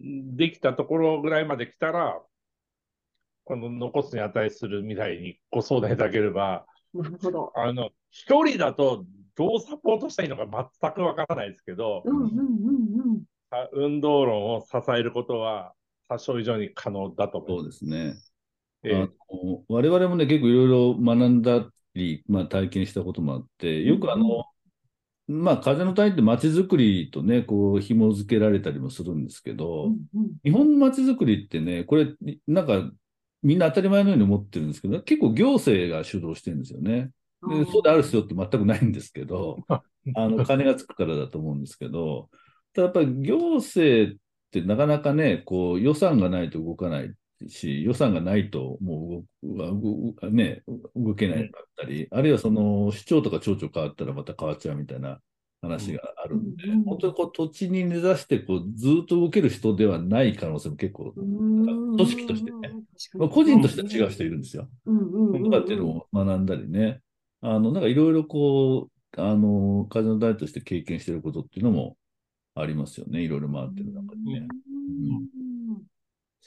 [0.01, 2.21] んできたところぐらいまで来たら、
[3.45, 7.53] この残すに値する未来にご相談いただければ、なるほど。
[7.57, 12.43] あの、一人だとどうサポートしたらいいのか全くわからないですけど、うんうんうんう
[13.19, 13.23] ん。
[13.51, 15.73] あ運動論を支えることは
[16.09, 17.65] 多少以上に可能だと思いそうま。
[17.65, 18.15] ですすね。
[18.85, 18.99] ええあ
[19.35, 24.45] の我々もね、結構いろいろ学んだり、まあ、体験したこともあって、よくあの、
[25.29, 30.31] まあ、風の谷って街づくりとね、こう、紐付けられたりもするんですけど、うんうん。
[30.43, 32.15] 日本の街づくりってね、これ、
[32.47, 32.91] なんか、
[33.43, 37.11] みんな当たり前のように思ってるんですけど、結構行政が主導してるんですよね。
[37.47, 42.31] でそうである必要って全くないんですけど、 あの、金がつくからだと思うんですけど、
[42.73, 44.19] ただやっぱり行政っ
[44.51, 47.13] てなかなかね、こう予算がないと動かない
[47.47, 50.63] し、予算がないともうね、
[50.97, 55.21] 動けないかったり、あるいはその市長とか町長変わったらまた変わっちゃうみたいな
[55.63, 62.57] 話があるんで、うんうん本当にこう土地に根ざしてこうずっと動ける人ではない可能性も結構、うん組織としてね。
[63.15, 64.69] まあ個人としては違う人いるんですよ。
[64.87, 67.01] うんうんうんとかっていうのを学んだりね、
[67.41, 71.97] あの、なんかいろいろこう、あの、風の台として経験してることっていうのも
[72.55, 73.23] ありますよね。
[73.23, 74.47] いろいろ回ってる中でね。
[74.49, 75.48] うん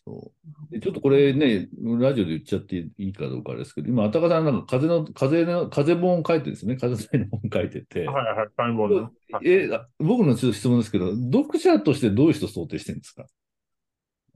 [0.06, 0.32] そ
[0.70, 0.74] う。
[0.74, 6.76] でちょっとこれね、ラジオで言っちゃっていいかどうかですけど、今、あたかさんなんか風の、風の、風本を書いてるんですね。
[6.76, 8.08] 風の本書いてて。
[8.08, 9.10] はいはい、タイムボールね。
[9.44, 13.26] え、あ僕のちょっと質問ですけど、読者としてどういう人想定してるんですか、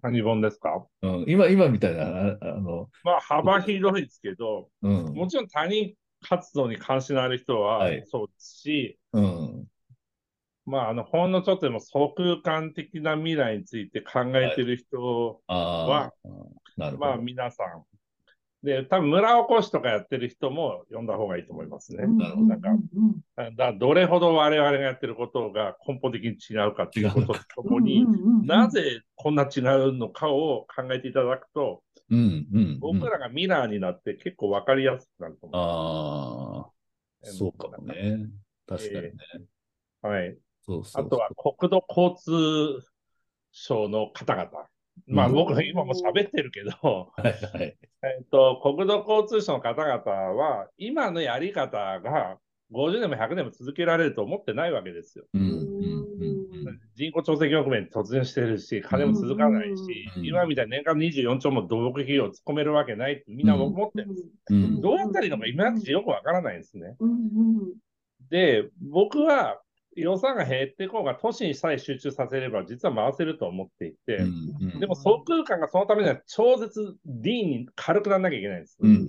[0.01, 0.85] 何本ですか？
[1.01, 9.65] うん、今、今みたいな、ああの、まあ幅広いですけど、うん、もちろん他人活動に関心のある人ははいそうですし、うん、
[10.65, 16.29] まあ、あの、ほんのちょっとでも相空間的な未来について考えてる人あはあ、
[16.77, 17.21] なるほまあ、ど。
[17.21, 17.83] 皆さん。
[18.65, 22.07] で、多分村おこしとかやってる人も読んだ方がいいと思いますね。
[22.07, 22.69] なるほどなんか
[23.37, 28.05] だからどれほど我々がやってることが根本的に違うかっていうこととともに、
[28.43, 32.79] なぜこんな違うのかを考えていただくと、うん、うん、うん。
[32.79, 36.67] 僕らがミラーになって結構わかりやすくなると思あ
[37.23, 38.29] あ、そうかもね。
[38.67, 39.11] 確かにね。
[40.03, 40.07] う。
[40.07, 40.37] はい。
[40.67, 41.05] そうそうそう。
[41.05, 42.87] あとは国土交通
[43.51, 44.51] 省の方々。
[45.07, 47.77] まあうん僕今も喋ってるけど、はいはい。
[48.03, 52.37] えっと、国土交通省の方々は、今のやり方が
[52.71, 55.25] 50年も100年も続けられると思ってないわけですよ。
[55.33, 56.79] うん、うん、うん。
[56.95, 64.27] 人口調整局面に突入してるし、金も続かないし、うん今みたいに年間24兆も土木費用を突っ込めるわけないってみんな思ってるんです。
[64.49, 66.95] うんどうやったらいいのか今までよくわからないんですね。
[66.99, 67.73] うんうん
[68.29, 69.61] で、僕は
[69.95, 74.79] 予算が減っていこうが都市にさえ集中させれば実は回せると思っていて、うん、うん。
[74.79, 78.77] でも総空間がそのためには超絶 D に軽くならなきゃいけないんです。
[78.81, 79.07] ううんん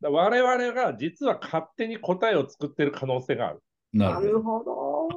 [0.00, 3.62] だから我々が実は勝手に答えを作ってる可能性がある。
[3.92, 5.08] ななるるほど。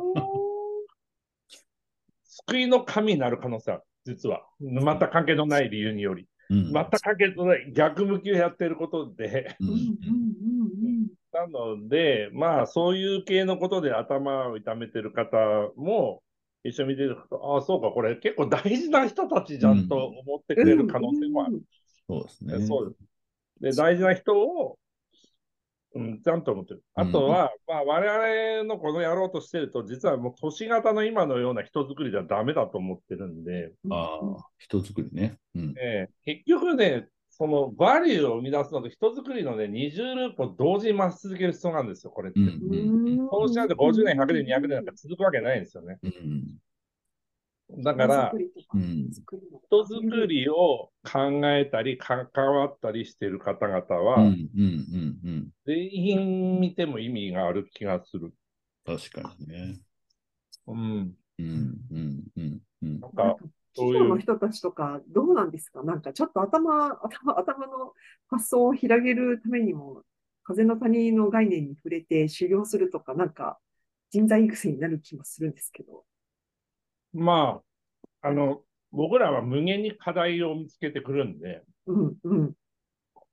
[2.23, 3.83] 救いの神になる可能性ある。
[4.05, 4.41] 実は。
[4.59, 6.27] 全く関係のない理由により。
[6.49, 9.55] うん全く関係のない逆向きをやってることで。
[9.59, 9.69] うん
[11.47, 15.37] なので、まあ、そういう系のことで頭を痛めてる方
[15.75, 16.21] も、
[16.63, 21.61] 一緒に見てると、ああ、そうか、これ結構大事な人たちじゃんと思ってくれる可能性もある。
[22.07, 22.67] そうですね。
[22.67, 22.95] そう
[23.61, 23.75] です。
[23.77, 24.77] で、大事な人を、
[25.93, 26.83] うん、ちゃんと思ってる。
[26.93, 35.37] あとは、まあ、我々のこのやろうとしてると、実はもう都市型の今のような人作りではダメだと思ってるんで、ああ、人作りね。
[35.55, 35.73] うん。
[35.77, 42.39] ええ結局ね、そのバリューを生み出すのと人作りのね、二重ループを同時に増し続ける必要なんですよ、これって。
[42.39, 42.75] うん、うう
[43.09, 45.97] ん、んそうしないと50年、100年、200年なんか続くわけないんですよね。
[46.03, 46.57] うん。
[47.83, 48.31] だから、
[48.73, 49.09] うん
[49.71, 54.35] 人作りを考えたり、関わったりしている方々うん、は。
[55.65, 58.33] 全員見ても意味がある気がする。
[58.85, 59.79] 確かにね。
[60.67, 61.15] うん。
[61.39, 63.07] うん、うん、うん、うんな。
[63.07, 63.37] んか、
[63.75, 65.83] 企業の人たちとか、どうなんですか？
[65.83, 67.93] なんかちょっと頭、頭、頭の
[68.29, 70.03] 発想を広げるためにも、
[70.43, 73.59] 風の谷の概念に触れて修行するとか、なんか
[74.09, 76.03] 人材育成になる気もするんですけど。
[77.13, 77.61] ま
[78.21, 82.53] あ、あの、僕らは無限に課題を見つけてくるんで、うん、うん、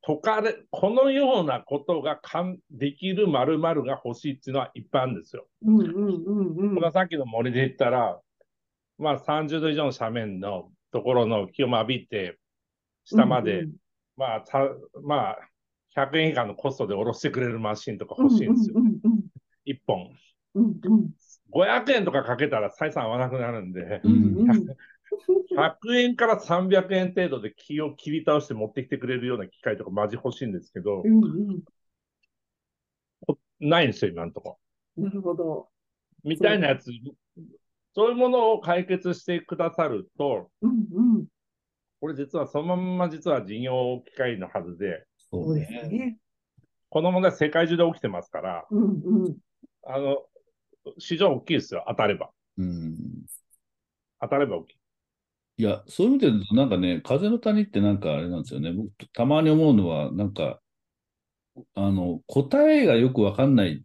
[0.02, 5.46] 解かれ、このようなことがかんできる〇〇が欲しいっていうのはいっぱいあるんですよ。
[5.64, 6.74] うん、うん、うん、うん。
[6.74, 8.20] 僕がさっきの森で言ったら、
[8.98, 12.38] まあ30度以上の斜面のところの気を浴びて、
[13.04, 13.72] 下まで、うん
[14.16, 14.58] まあ、た
[15.02, 15.38] まあ、
[15.94, 18.74] 100円以下のコストで下ろしてくれるマシンとか欲しいんですよ。
[18.76, 19.20] うん、うん、
[19.64, 20.10] 1本。
[20.54, 21.10] うん、うん、
[21.52, 24.48] 500円とかかけたら採算合わなくなるんで、うん、うん。
[25.50, 31.62] 100円から300円程度で木を切り倒して持ってきてくれるような機械とかマジ欲しいんですけどう、ん、うん。
[33.60, 34.58] ないんですよ、今のとこ
[34.96, 35.04] ろ。
[35.04, 35.68] なるほど。
[36.24, 36.90] みたいなやつ、
[37.94, 41.26] そういうものを解決してくださると、うん、うん。
[42.00, 45.88] これ実はそのまんま実は事業機会のはずで、そそううですね。
[45.88, 46.18] ね。
[46.90, 49.36] この問題世界中で起きてますから、うん、うん。
[49.84, 50.18] あの、
[50.98, 52.30] 市場大きいですよ、当たれば。
[52.56, 52.96] うん。
[54.20, 54.76] 当たれば大きい。
[55.58, 58.72] いや、そういう意味で言うと、なんかね、風の谷ってなんかあれなんですよね。
[58.72, 60.60] 僕、たまに思うのは、なんか、
[61.74, 63.82] あの、答えがよくわかんない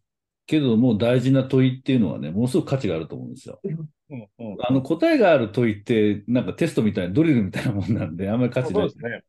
[0.54, 3.60] けども大事な問いっていうのはね、ものすごく価値があると思うんですよ。
[3.64, 3.80] うん
[4.12, 4.58] うん。
[4.60, 8.90] あの、答えがある問いって、なんかテストみたいな、ドリルみたいなもんなんで、あんまり価値ないで。
[8.90, 9.24] すね。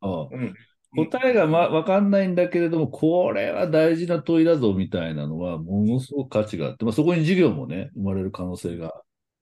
[0.95, 8.93] 答えが、ま、わかんないんだけれども、これは大事な問いだぞみたいなのは、ものすごく価値があって、まあ、そこに授業もね、生まれる可能性が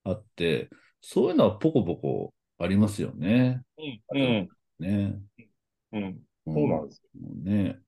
[0.06, 0.69] あって、
[1.02, 3.62] そういうのはポコポコありますよね。
[4.13, 4.22] うん。
[4.22, 4.50] うん。
[4.80, 5.19] ね。
[5.91, 6.04] うん。
[6.04, 7.02] うんそうなんです
[7.43, 7.80] ね。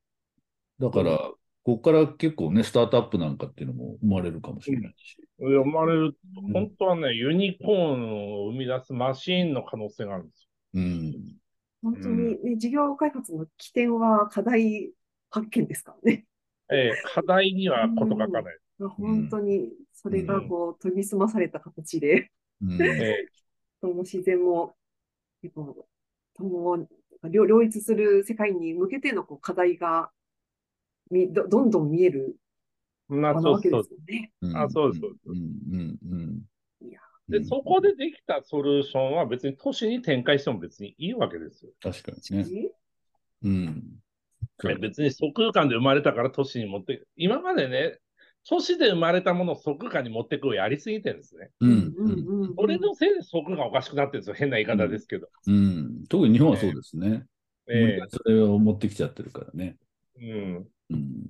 [0.80, 1.32] だから、
[1.66, 5.18] ここから結構ね、スタートアップなんかっていうのも生まれるかもしれないし。
[5.40, 5.64] よ。
[5.64, 11.38] 生まれる、うん本当はね、ユニコーンを生み出すマシーンの可能性があるんですうん。
[11.82, 14.92] 本当に、ね、事業開発の起点は課題
[15.32, 16.26] 発見ですからね。
[16.70, 16.78] よ。
[16.78, 18.56] ええ課題には事欠かない。
[18.98, 22.30] 本当に、それがこう、研ぎ澄まされた形で、
[22.62, 22.78] うん。
[22.86, 23.28] ええ
[23.82, 24.76] その自然も、
[25.44, 25.88] えっと、
[26.36, 26.88] とも
[27.30, 30.12] 両両立する世界に向けてのこう課題が
[31.12, 32.36] みどどんどん見える
[33.10, 34.32] な、わけでそうそうすよね。
[34.42, 35.38] うんあそうですそうですうん。
[35.38, 35.98] うん。
[36.12, 36.90] うん。
[36.90, 37.00] いや
[37.30, 41.72] で、そこでできたソリューションは別に都市に展開しても別にいいわけですよ。
[41.82, 42.72] 確かにね。
[43.44, 43.84] うん。
[44.60, 48.00] そう別に素空間で生まれたから都市に持って、今までね、
[48.48, 51.50] 都市で生まれたものを即価に持ってくをやりすぎてるんですね。
[51.60, 51.72] うん。
[51.72, 52.56] ううんんうん。
[52.56, 54.36] それのせいで即がおかしくなってるんですよ。
[54.36, 55.28] 変な言い方ですけど。
[55.48, 56.06] うん。
[56.08, 57.26] 特に日本はそうですね。
[57.68, 59.78] ええそれを持ってきちゃってるからね。
[60.22, 60.68] うん。
[60.90, 61.26] うん。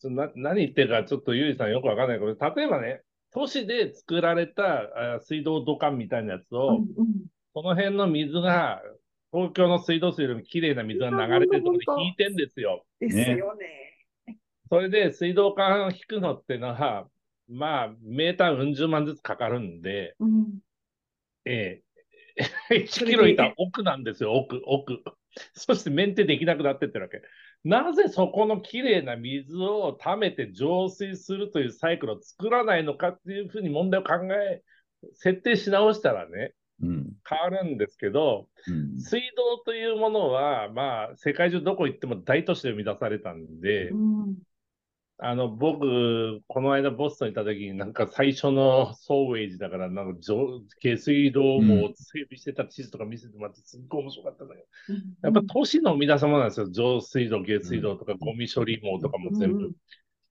[0.00, 3.02] ちょな何言ってるかちょっとゆうじさんよくわかんないけど、例えばね、
[3.32, 7.24] 都市で作られたあ水道土管みたいなやつうを、んうん
[7.56, 8.82] その辺の水が、
[9.32, 12.84] 東京の水道水よりも綺麗な水が流れてるところで引いてんですよ。
[12.98, 14.36] ですよね。
[14.68, 17.06] それで水道管を引くのってのは、
[17.48, 20.58] まあ、メーターうん十万ずつかかるんで、うん。
[21.44, 21.82] え
[22.36, 25.02] え、 1キロいたら奥なんですよ、奥、奥。
[25.52, 27.22] そしてメンテできなくなってってるわけ。
[27.64, 34.62] なぜそこのきれいな水を溜めて浄水するというサイクルを作らないのかっていうふうに問題を考え、
[35.14, 36.52] 設定し直したらね、
[36.82, 37.12] うん。
[37.26, 39.00] 変わるんですけど、うん。
[39.00, 44.36] 水道というものは、まあ、世界中どこ行っても大都市で生み出されたんで、うん。
[45.18, 54.64] あの、僕、この間ボストンに行った時に、なんか最初のソーウェイジだから、なんか上下水道も整備してた地図とか見せてもらって、すっごい面白かったのよ。
[55.22, 56.70] やっぱ都市の生み出したものなんですよ。
[56.70, 59.72] 上水道、下水道とか、ゴミ処理網とかも全部。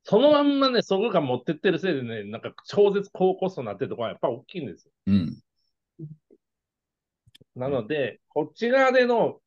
[0.03, 4.91] そのまんまね、そこが持ってってるせいでね、なんか超絶高コストになってるところはやっぱ大きいんですよ。
[5.07, 5.43] うん。
[7.55, 9.39] なので、こっち側での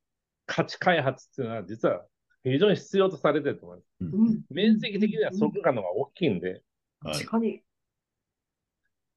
[0.47, 2.07] 価値開発っていうのは、実は
[2.51, 3.89] 非常に必要とされてると思います。
[4.01, 4.41] うん。
[4.51, 6.63] 面積的にはそこがのが大きいんで、
[7.01, 7.27] はい確。
[7.27, 7.61] かに。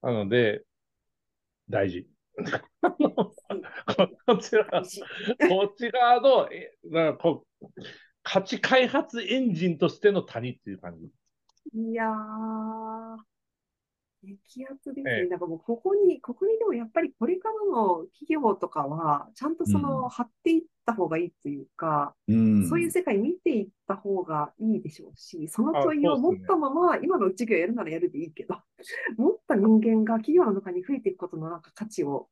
[0.02, 0.64] なので、
[1.70, 2.08] 大事。
[2.38, 3.34] こ
[4.26, 7.68] こちら、こっち側の、えなんかこう、
[8.24, 11.12] 価値開発エンジンとしての谷っていう感じ。
[11.74, 13.18] いやー、
[14.24, 15.30] 激アツですええね。
[15.30, 22.68] なんかもう、ここに、ここにでもやっぱりこれからの企業とかは、ちゃんとその、うん張っていった方がいいというか、うん。
[22.68, 28.56] そういう世界見ていった方がいいでしょうし、そのあ問いを持ったまま、今のうち業やるならやるでいいけど、
[29.18, 32.30] 持った人間が企業の中に増えていくことのなんか価値を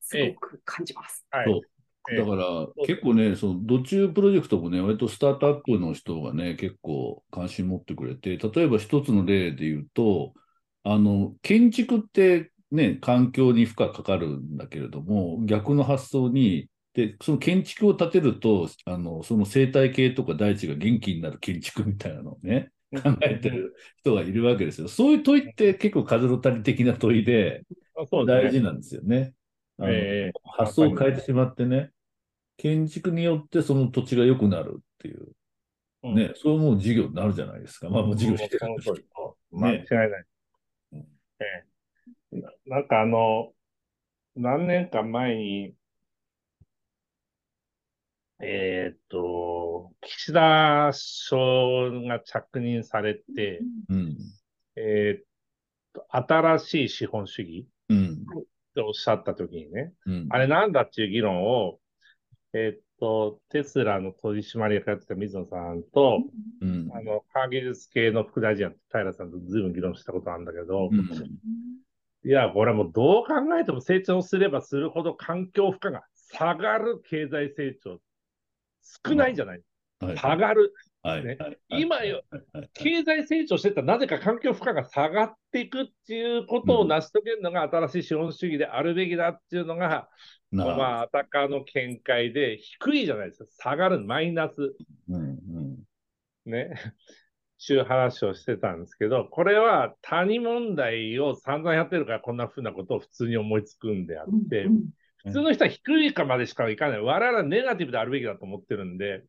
[0.00, 1.26] すごく感じます。
[2.16, 10.32] だから、結構ね、その、土中プロジェクトもね、割とスタートアップの人がね、結構関心持ってくれて、例えば一つの例で言うと、
[10.82, 24.88] あの、建築ってね、環境に負荷かかるんだけれども、逆の発想に、で、その建築を建てると、あの、その生態系とか大地が元気になる建築みたいなのをね、考えてる人がいるわけですよ。
[24.88, 27.62] そういう問いって結構風の谷的な問いで、
[28.26, 29.34] 大事なんですよね。
[29.78, 31.90] あのええ発想を変えてしまってね、
[32.56, 35.28] 建築によってその土地が良くなるっていう、
[36.02, 37.88] うんね、そうもう事業になるじゃないですか。
[37.88, 39.36] まあもう事業してるんですけど。
[39.52, 40.08] 間違いねない。
[40.08, 40.29] うん
[41.40, 41.44] え
[42.32, 43.52] えななんかあの、
[44.36, 45.74] 何年か前に、
[48.42, 54.16] えーっと、岸田首相が着任されて、うん。
[54.76, 55.24] えーっ
[55.92, 58.12] と、新しい資本主義うん。
[58.12, 60.26] っておっしゃったときにね、うん。
[60.30, 61.80] あれなんだっていう議論を、
[62.52, 66.22] えーっと、テスラの取締役やってた水野さんと、
[66.60, 66.90] うん。
[66.94, 71.00] あの、科学技術系の副大臣平さんとずいぶん議論したことあるんだけど、うん。
[72.22, 77.98] いや、これはもうどう考えても成長すればするほど環境負荷が下がる経済成長。
[79.06, 79.62] 少ないじゃない。
[80.00, 80.18] はい。
[80.18, 80.74] 下がる。
[81.02, 81.24] はい。
[81.24, 81.36] ね。
[81.40, 81.58] はい。
[81.70, 82.22] 今よ、
[82.74, 90.08] 経済成長してたらなぜか環境負荷が下がっていくっていうことを成し遂げるのが新しい資本主義であるべきだっていうのが、
[90.50, 93.50] まあ、あたかの見解で低いじゃないですか。
[93.58, 94.74] 下がる、マイナス。
[95.08, 95.78] うんうん
[96.46, 96.74] ね。
[97.78, 104.66] う話をしてたんですけど、これは谷問題を散々やってるからこんな風なことを普通に思いつくんであって、
[105.24, 107.00] 普通の人は低いかまでしかいかない。
[107.00, 109.24] 我々はネガティブであるべきだと思ってるんで、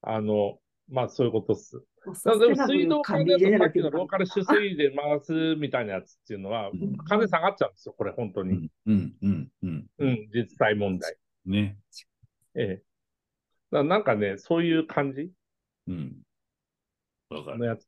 [0.00, 0.58] あの、
[0.88, 1.84] まあそういうことっす。
[2.06, 8.70] でも水道管だとさっきのローカル取水で回すみたいなやつっていうのはうん、金下がっちゃうんですよ、これ本当に。
[8.86, 11.16] うんうんうんうんうん、実際問題。
[11.44, 11.76] ね。
[12.54, 12.82] ええ。
[13.70, 15.30] だなんかね、そういう感じ？
[15.88, 16.16] うん。
[17.30, 17.58] わかる。
[17.58, 17.86] のやつ。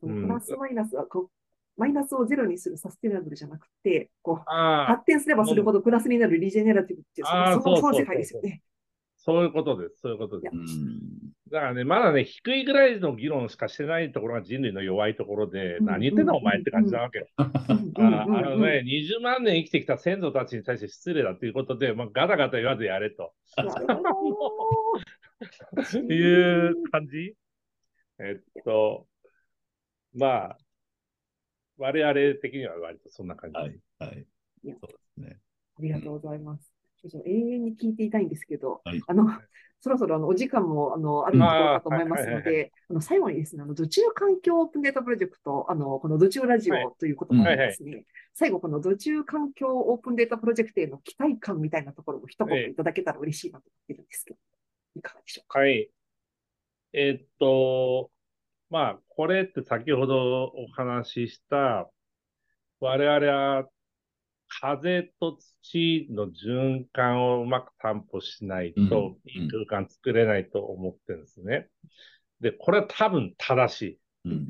[0.00, 8.62] プラスマイナスはこう、マイナスをゼロにするサステナブルじゃなくて、こう、発展すればするほどプラスになるリジェネラティブっていう、その世界ですよね。
[9.16, 10.00] そういうことです。
[10.02, 10.54] そういうことです。
[11.48, 11.50] うん。
[11.50, 17.26] だからね、まだね、低いぐらいの議論しかしてないところが人類の弱いところで、うん何言ってんだお前って感じなわけよ。
[17.38, 17.46] うん
[18.06, 23.32] あのね、20万年生きてきた先祖たちに対して失礼だということで、まあ、ガタガタ言わずやれと
[26.10, 27.34] いう感じ？
[28.20, 29.06] えっと、
[30.14, 30.58] まあ、
[31.76, 33.56] 我々的には割とそんな感じ。
[33.58, 33.80] はい。
[33.98, 34.26] はい。
[34.64, 35.38] そうですね。
[35.78, 36.72] ありがとうございます。
[37.00, 39.28] ちょっと永遠に聞いていたいんですけど、はいあの、
[39.80, 48.04] そろそろあのお時間もあのあるところかと思いますので、あの最後にですね、あの、土中環境オープンデータプロジェクト、あの、この土中ラジオということもありですね、
[48.34, 54.38] 最後この土中環境オープンデータプロジェクトへの期待感みたいなところも一言いただけたら嬉しいなと思ってるんですけど、
[54.96, 55.60] いかがでしょうか。
[55.60, 55.90] はい。
[56.92, 58.10] えっと、
[58.70, 61.88] まあ、これって先ほどお話しした、
[62.80, 63.68] 我々は
[64.60, 71.68] 風と土の循環をうまく担保しないと、うんいい空間作れないと思ってるんですね。
[72.40, 73.98] で、これは多分正しい。
[74.26, 74.48] うん。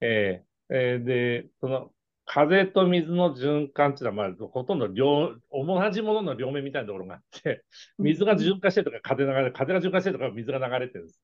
[0.00, 1.90] えーえーで、その、
[2.26, 7.64] 風と水の循環っていうのは、まあ、ほとんど両、同じものの両面みたいなところがあって、
[7.98, 11.22] 水が循環してるとか風流れ、風が循環してるとか水が流れてるんです。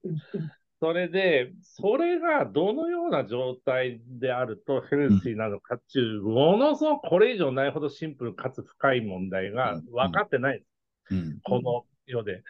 [0.83, 10.65] うんうんそれで、それがどのような状態であるとヘルシーなのかっていう、ものすごくこれ以上ないほどシンプルかつ深い問題が分かってない。
[11.11, 11.39] うん。
[11.43, 12.43] この世で。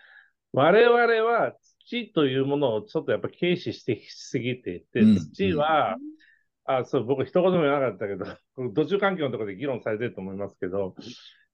[0.53, 0.97] 我々
[1.29, 1.55] は
[1.87, 5.97] 土というものをちょっとやっぱ軽視してしすぎていて、うん土は、
[6.67, 8.27] あ、そう、僕一言も言わなかったけど、
[8.73, 10.95] 土中環境のところで議論されてると思いますけど、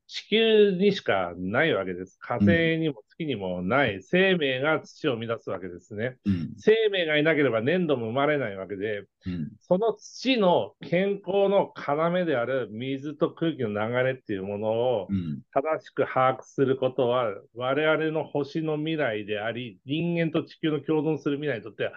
[0.06, 2.16] 地球にしかないわけです。
[2.20, 6.16] 火星にも月にもない生命が土を生み出すわけですね。
[6.24, 6.54] うん。
[6.58, 9.52] 生命がいなければ粘土も生まれないわけで、うん。
[9.60, 15.42] その土の健康の要である水と空気の流れっていうものをうん。
[15.52, 21.92] 正しく把握することは、我々の星の未来であり、人間と地球の共存する未来にとっては、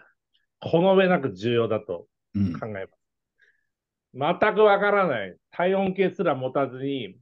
[0.62, 2.60] この上なく重要だとうん。
[2.60, 4.40] 考えます。
[4.42, 5.36] 全くわからない。
[5.52, 7.16] 体温計すら持たずに、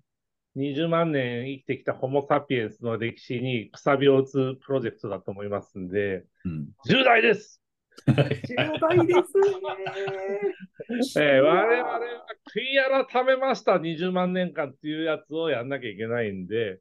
[0.57, 6.69] 20万年生きてきたホモ・サピエンスの歴史にくさびを打つプロジェクトだと思いますんで、うん。
[6.89, 7.61] 重大です
[8.05, 8.15] 重
[8.79, 9.39] 大です
[11.17, 11.17] ね。
[11.17, 11.99] えー我々は
[12.55, 16.79] 悔い改めました20万年間っていうやつをやんなきゃいけないんで、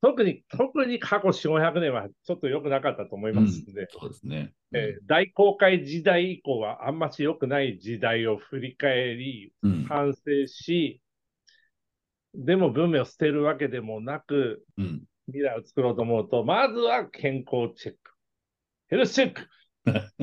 [0.00, 4.52] 特に、特に過去4、500年はちょっと良くなかったと思いますんで、そうですね。
[4.72, 9.84] えー大航海時代以降はあんまし良くない時代を振り返り、うん。
[9.84, 11.00] 反省し、
[12.38, 15.02] でも文明を捨てるわけでもなく、うん。
[15.26, 18.12] 未来を作ろうと思うと、まずは健康チェック。
[18.88, 19.42] ヘルスチェック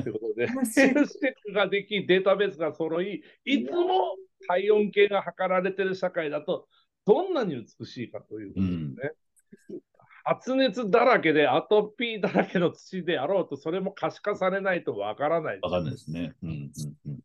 [0.02, 4.16] ということで、ヘルスチェックができ、データベースが揃い、いつも
[4.48, 6.66] 体温計が測られている社会だと、
[7.04, 9.80] どんなに美しいかということですね。
[10.24, 15.60] 発熱だらけで、アトピーだらけの土であろうと、それも可視化されないとわからない。
[15.60, 16.34] わかんないですね。
[16.42, 16.50] うん。
[16.50, 17.20] うん。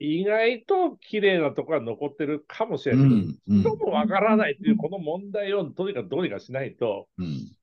[0.00, 3.38] 意外と綺麗なところが残ってるかもしれうないけど、ん。
[3.48, 3.60] うん。
[3.60, 7.56] 人もわからないというこの問題をどうにかどうにかしないとうん。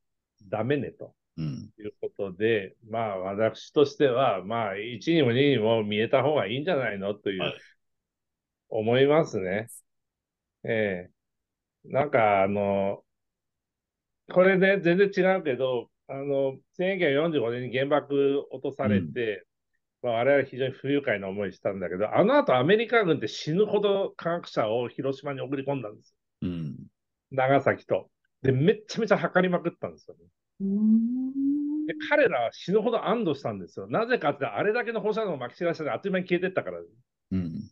[0.49, 1.73] ダメねとうん。
[1.79, 7.53] いうことで、まあ私としては、まあ1にも2にも見えた方がいいんじゃないのという、はい
[8.69, 9.67] 思いますね。
[10.63, 11.11] ええ
[11.85, 13.03] なんかあの、
[14.33, 19.46] これね、全然違うけど、あの、1945年に原爆落とされて、
[20.03, 26.49] まあ、我々非常に不愉快な思いしたんだけど、あの後アメリカ軍って死ぬほど科学者を広島に送り込んだんですよ。
[26.49, 26.77] うん。
[27.31, 28.09] 長崎と。
[28.43, 30.25] で、めっちゃめちゃ測りまくったんですよね。
[30.61, 33.87] うんで、彼らは死ぬほど安堵したんですよ。
[33.87, 36.79] なぜかって、あれだけの放射能をまき散らしてあっという間に消えてったから。
[36.79, 37.71] うん。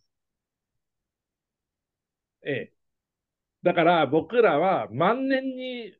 [2.46, 2.72] ええ。
[3.62, 5.92] だから僕らは万年に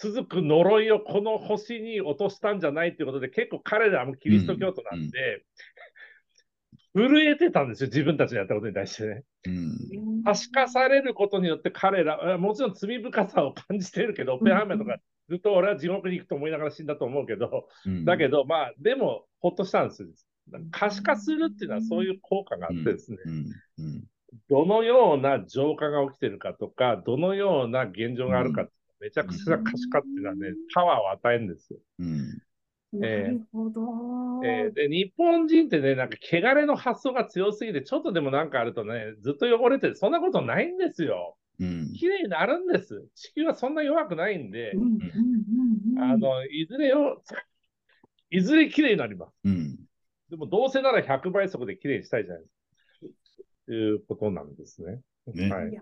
[0.00, 5.44] 続く呪いをこの星に落としたんじゃないっていうことで、結構彼らもキリスト教徒なんで、
[6.94, 9.24] 震えてたんですよ、自分たちのやったことに対してね。
[9.46, 10.22] うん。
[10.24, 18.04] 可視化されることによって彼ら、あもちろん罪深さを感じているけど、オペンハイマーとかずっと俺は地獄に行くと思いながら死んだと思うけど、うん。
[18.04, 20.08] だけど、まあ、でも、ほっとしたんですよ。
[20.70, 23.32] 可視化するっていうのはそういう効果があってですね、うん。
[23.78, 24.04] うん。
[24.48, 28.68] どのような浄化が起きてるかとか、どのような現状があるか、
[29.00, 31.78] めちゃくちゃ可視化っていうのはね、パワーを与えるんですよ。
[31.98, 32.42] うん。
[32.92, 34.44] なるほど。
[34.44, 39.96] えーで、日本人ってね、なんか汚れの発想が強すぎて、ちょっとでもなんかあるとね、ずっと汚れてる。
[39.96, 41.36] そんなことないんですよ。
[41.60, 41.92] うん。
[41.92, 43.04] 綺麗になるんです。
[43.14, 44.72] 地球はそんな弱くないんで
[46.00, 47.22] あの、いずれよ、
[48.30, 49.32] いずれ綺麗になります。
[49.44, 49.76] うん。
[50.30, 52.58] でも、どうせなら100倍速で綺麗にしたいじゃないですか。
[53.66, 55.00] ということなんですね。
[55.32, 55.72] ねはい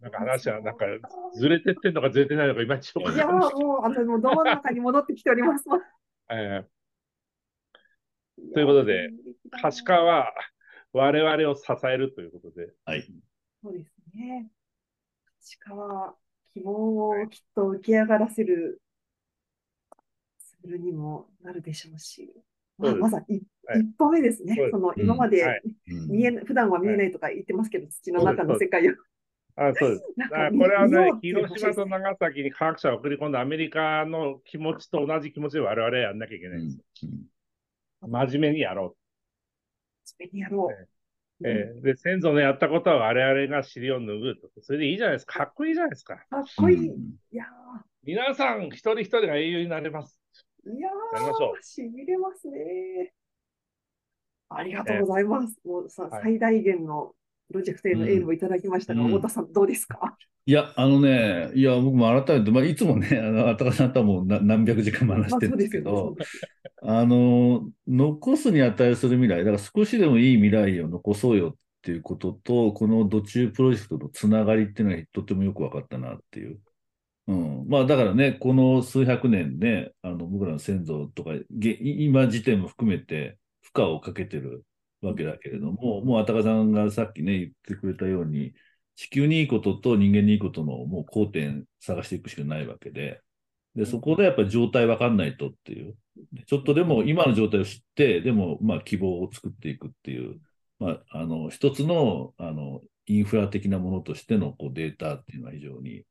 [0.00, 0.86] なんか話はなんか
[1.34, 3.26] ずれてってんのかずれてないのかいまいちよくわいや。
[3.26, 5.64] もう、あの、もう、ど真ん中に戻ってきております。
[6.30, 6.80] えー
[8.54, 9.10] ということで、
[9.60, 10.32] 可視化は
[10.94, 13.06] 我々を支えるということで、はい。
[13.62, 14.50] そうですね。
[15.26, 16.14] 可視化は
[16.54, 18.80] 希望をきっと浮き上がらせる
[20.38, 22.32] ツールにもなるでしょうし、
[22.80, 28.94] まあ、まさにはい一歩目ですねそのうん今まではいうん見え、普段は見えないとか言ってますけど、土の中の世界を
[29.56, 30.04] あそうです。
[30.34, 37.06] あこれはね広島と長崎に科学者を送り込んだアメリカの気持ちと同じ気持ちで我々はやんなきゃいけうないんです。
[37.06, 38.96] ん真面目にやろ
[40.04, 40.82] それにやろう。
[40.82, 40.88] う。
[41.48, 44.50] えーで、先祖のやったことは我々が尻を拭うと。
[44.62, 45.38] それでいいじゃないですか。
[45.38, 46.16] かっこいいじゃないですか。
[46.16, 46.88] かっこいい。
[46.88, 47.46] うんいや
[48.02, 50.19] 皆さん、一人一人が英雄になれます。
[50.66, 53.12] ー、いやー、しびれますね。
[54.48, 55.58] ありがとうございます。
[55.64, 56.22] もうさ、はい。
[56.22, 57.14] 最大限の
[57.48, 59.08] プロジェクトへのエールをいただきましたが、うん。
[59.08, 60.16] 太田さん、どうですか？
[60.46, 66.16] いや、あのね、いや、僕も改めて、まあ、いつもね、 あの、あたかさんとはもうな何百時間も話してるんですけど、
[66.82, 76.58] あの、残すに値する未来、だから少しでもいい未来を残そうよっていうことと、この土中プロジェクトのつながりっていうのがとてもよく分かったなっていう。
[77.30, 77.32] う
[77.64, 77.68] ん。
[77.68, 84.64] まあだからね、この数百年ね、あの、僕らの先祖とか、今時点も含めて負荷をかけてる
[85.00, 88.52] わけだけれども、もうあたかさんがさっきね、言ってくれたように、
[88.96, 93.22] 地球にいいことと人間にいいことのもう交点探していくしかないわけで、
[93.76, 95.96] で、そこでやっぱり状態わかんないとっていう。
[96.46, 100.40] ちょっとでも今の状態を知って、でもまあ希望を作っていくっていう、
[100.80, 106.04] まあ、あの、一つの、あの、インフラ的なものとしてのこうデータっていうのは非常に、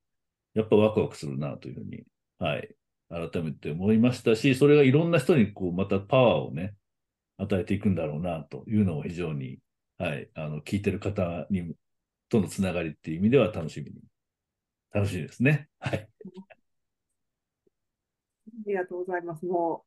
[0.59, 2.03] やっぱワクワクするなというふうに、
[2.37, 2.75] はい、
[3.09, 6.75] 改めて思いましたし、それがいろんな人にこう、またパワーをね、
[7.37, 9.59] 与えていくんだろうなというのを非常に、
[9.97, 11.73] はい、あの、聞いてる方に、
[12.27, 14.01] とのつながりっていう意味では楽しみに、
[14.91, 15.69] 楽しみですね。
[15.79, 16.09] はい。
[16.25, 16.41] あ
[18.65, 19.45] りがとうございます。
[19.45, 19.85] も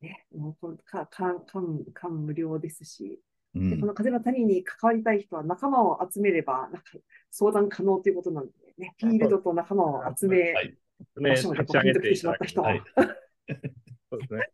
[0.00, 3.20] う、ね、もうこのか、か、感、感無量ですし、
[3.54, 6.82] うんでこの風の谷に関わりたい人は仲間を集めれば、なんか
[7.30, 10.76] 相談可能ということなのでね、フィールドと仲間を集め、はい
[11.14, 12.68] 立ち上げていしまった人は。
[12.68, 12.80] はいい
[14.10, 14.50] そうですね。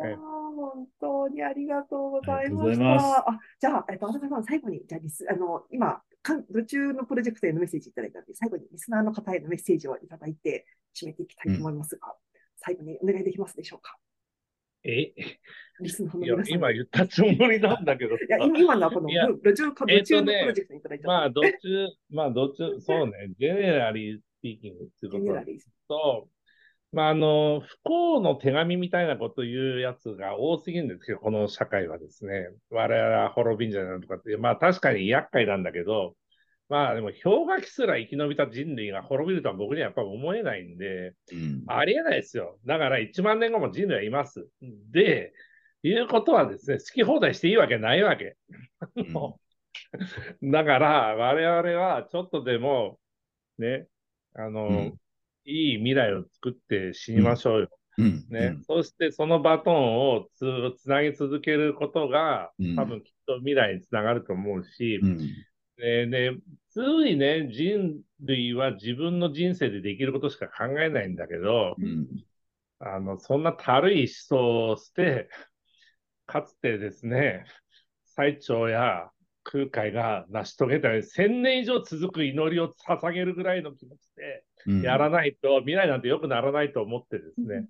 [0.00, 3.30] やー、本当にありがとうございました。
[3.30, 12.14] あ、じゃあ、えっと、安宅さん、最後に、じゃあリス、あの、今、かん途中のプロジェクトへのメッセージいただいたので、最後にリスナーの方へのメッセージをいただいて、締めていきたいと思いますが、
[12.56, 13.96] 最後にお願いできますでしょうか？
[14.84, 15.12] え？
[15.82, 16.54] リスナーの皆さん。
[16.54, 18.24] 今言ったつもりなんだけどさ。
[18.24, 21.08] いや、今今のはこの路上か、えっとね路中のプロジェクトにいただいた。
[21.08, 26.28] まあ、どっち、 まあ、どっち、そうね、 generally speaking ってことと、
[26.92, 36.16] まあ、あの、不幸の手紙みたいなこと言うやつが多すぎるんですけど、この社会はですね、我々は滅びんじゃないのとかって、まあ確かに厄介なんだけど、
[36.70, 42.58] まあでも氷河期すら生き延びた人類が滅びるとは僕にはやっぱ思えないんで、うんありえないですよ。
[42.64, 44.46] だから1万年後も人類はいます。
[44.92, 45.32] で、
[45.82, 48.36] いうことはですね、好き放題していいわけないわけ。
[48.96, 49.34] うん
[50.52, 53.00] だから、我々はちょっとでも、
[53.58, 53.88] ね、
[54.34, 54.94] あの、うん
[55.44, 57.68] いい未来を作って死にましょうよ。
[57.98, 58.56] うんね。
[58.66, 60.44] そしてそのバトンをつ
[60.82, 65.00] つなぎ続けることがうん、多分きっと未来につながると思うし
[65.82, 66.36] う、んでで、
[66.70, 72.06] ついね、人類は自分の人生でできることしか考えないんだけど、うん。
[72.78, 75.28] あの、そんなたるい思想を捨て、
[76.26, 77.44] かつてですね、
[78.04, 79.10] 最澄や
[79.42, 84.82] 空海が成し遂げたように1000年以上続く祈りを捧げるぐらいの気持ちでうん。
[84.82, 87.66] やらないと、未来なんて良くならないと思ってですね、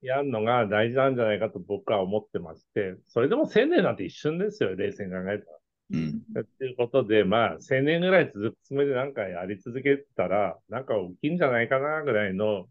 [0.00, 5.61] やるのが大事なんじゃないかと僕は思ってまして、それでも1000年なんて一瞬ですよ、冷静に考えたら。
[5.90, 6.22] うん
[6.58, 12.66] ということで、まあ、1000年ぐらい続くつもりでなんかやり続けたら、なんか起きんじゃないかなぐらいの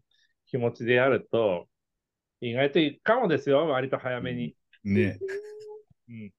[0.46, 1.68] 気持ちでやると、
[2.40, 4.56] 意外といくかもですよ、割と早めに。
[4.82, 5.18] ね
[6.08, 6.32] うん。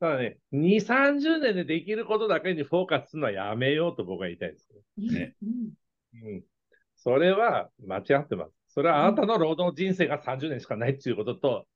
[0.00, 4.68] ただね、2、30年でできることだけにフォーカスするのはやめようと僕は言いたいです。
[4.96, 5.72] ねうん
[6.24, 6.44] うん。
[6.96, 8.52] それは間違ってます。
[8.68, 11.66] それはあなたの労働人生が30年しかないっていうことと、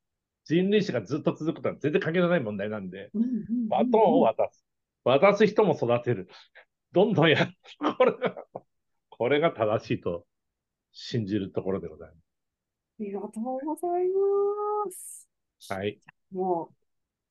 [0.45, 3.11] 人類史がずっと続くとは全然関係のない問題なんで、
[3.69, 4.65] バトンを渡す。
[5.05, 6.29] 渡す人も育てる。
[6.93, 7.53] どんどんやる。
[7.99, 8.45] これが、
[9.11, 10.27] これが正しいと
[10.93, 12.19] 信じるところでございまあ
[13.01, 15.29] りがとうございます。
[15.59, 15.73] す。
[15.73, 15.99] はい。
[16.33, 16.75] もう、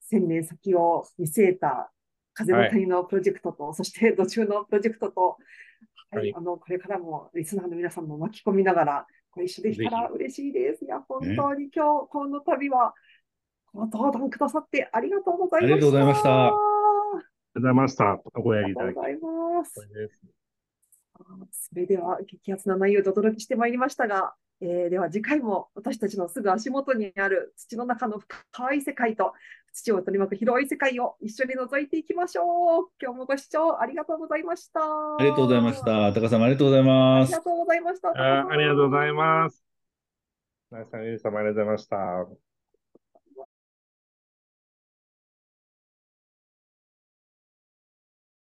[0.00, 1.92] 千年先を見据えた
[2.34, 5.36] 風の谷のプロジェクトと、そして土中のプロジェクトと、
[6.10, 10.84] はい、はいあの、これからもリスナーの皆さんも巻き込みながら、ご一緒できたらぜ嬉しいです。
[10.84, 12.94] いや、本当に今日、この旅は、
[13.72, 15.68] ご登壇くださってありがとうございました。
[15.68, 16.58] ありがとうございましたありがと
[17.56, 18.20] うございました。
[18.34, 18.94] お声あ上げいただき。
[18.94, 19.16] りがとうござい
[19.58, 19.74] ます
[21.70, 29.32] それでは、激アツな内容でお届けしてまいりましたが、えーでは次回も私たちのすぐ足元にある土の中の深い世界と
[29.72, 32.42] 土を取り巻く広い世界を一緒に覗いていきましょ
[32.82, 32.90] う。
[33.00, 34.80] 今日もご視聴ありがとうございました。
[34.80, 36.12] あありがとうございました。
[36.12, 37.42] 高さんもありがとうございますありが。
[37.42, 38.08] とうございました。
[38.10, 39.64] あありがとうございます。
[40.70, 42.51] 皆さん、ゆうさんもありがとうございました。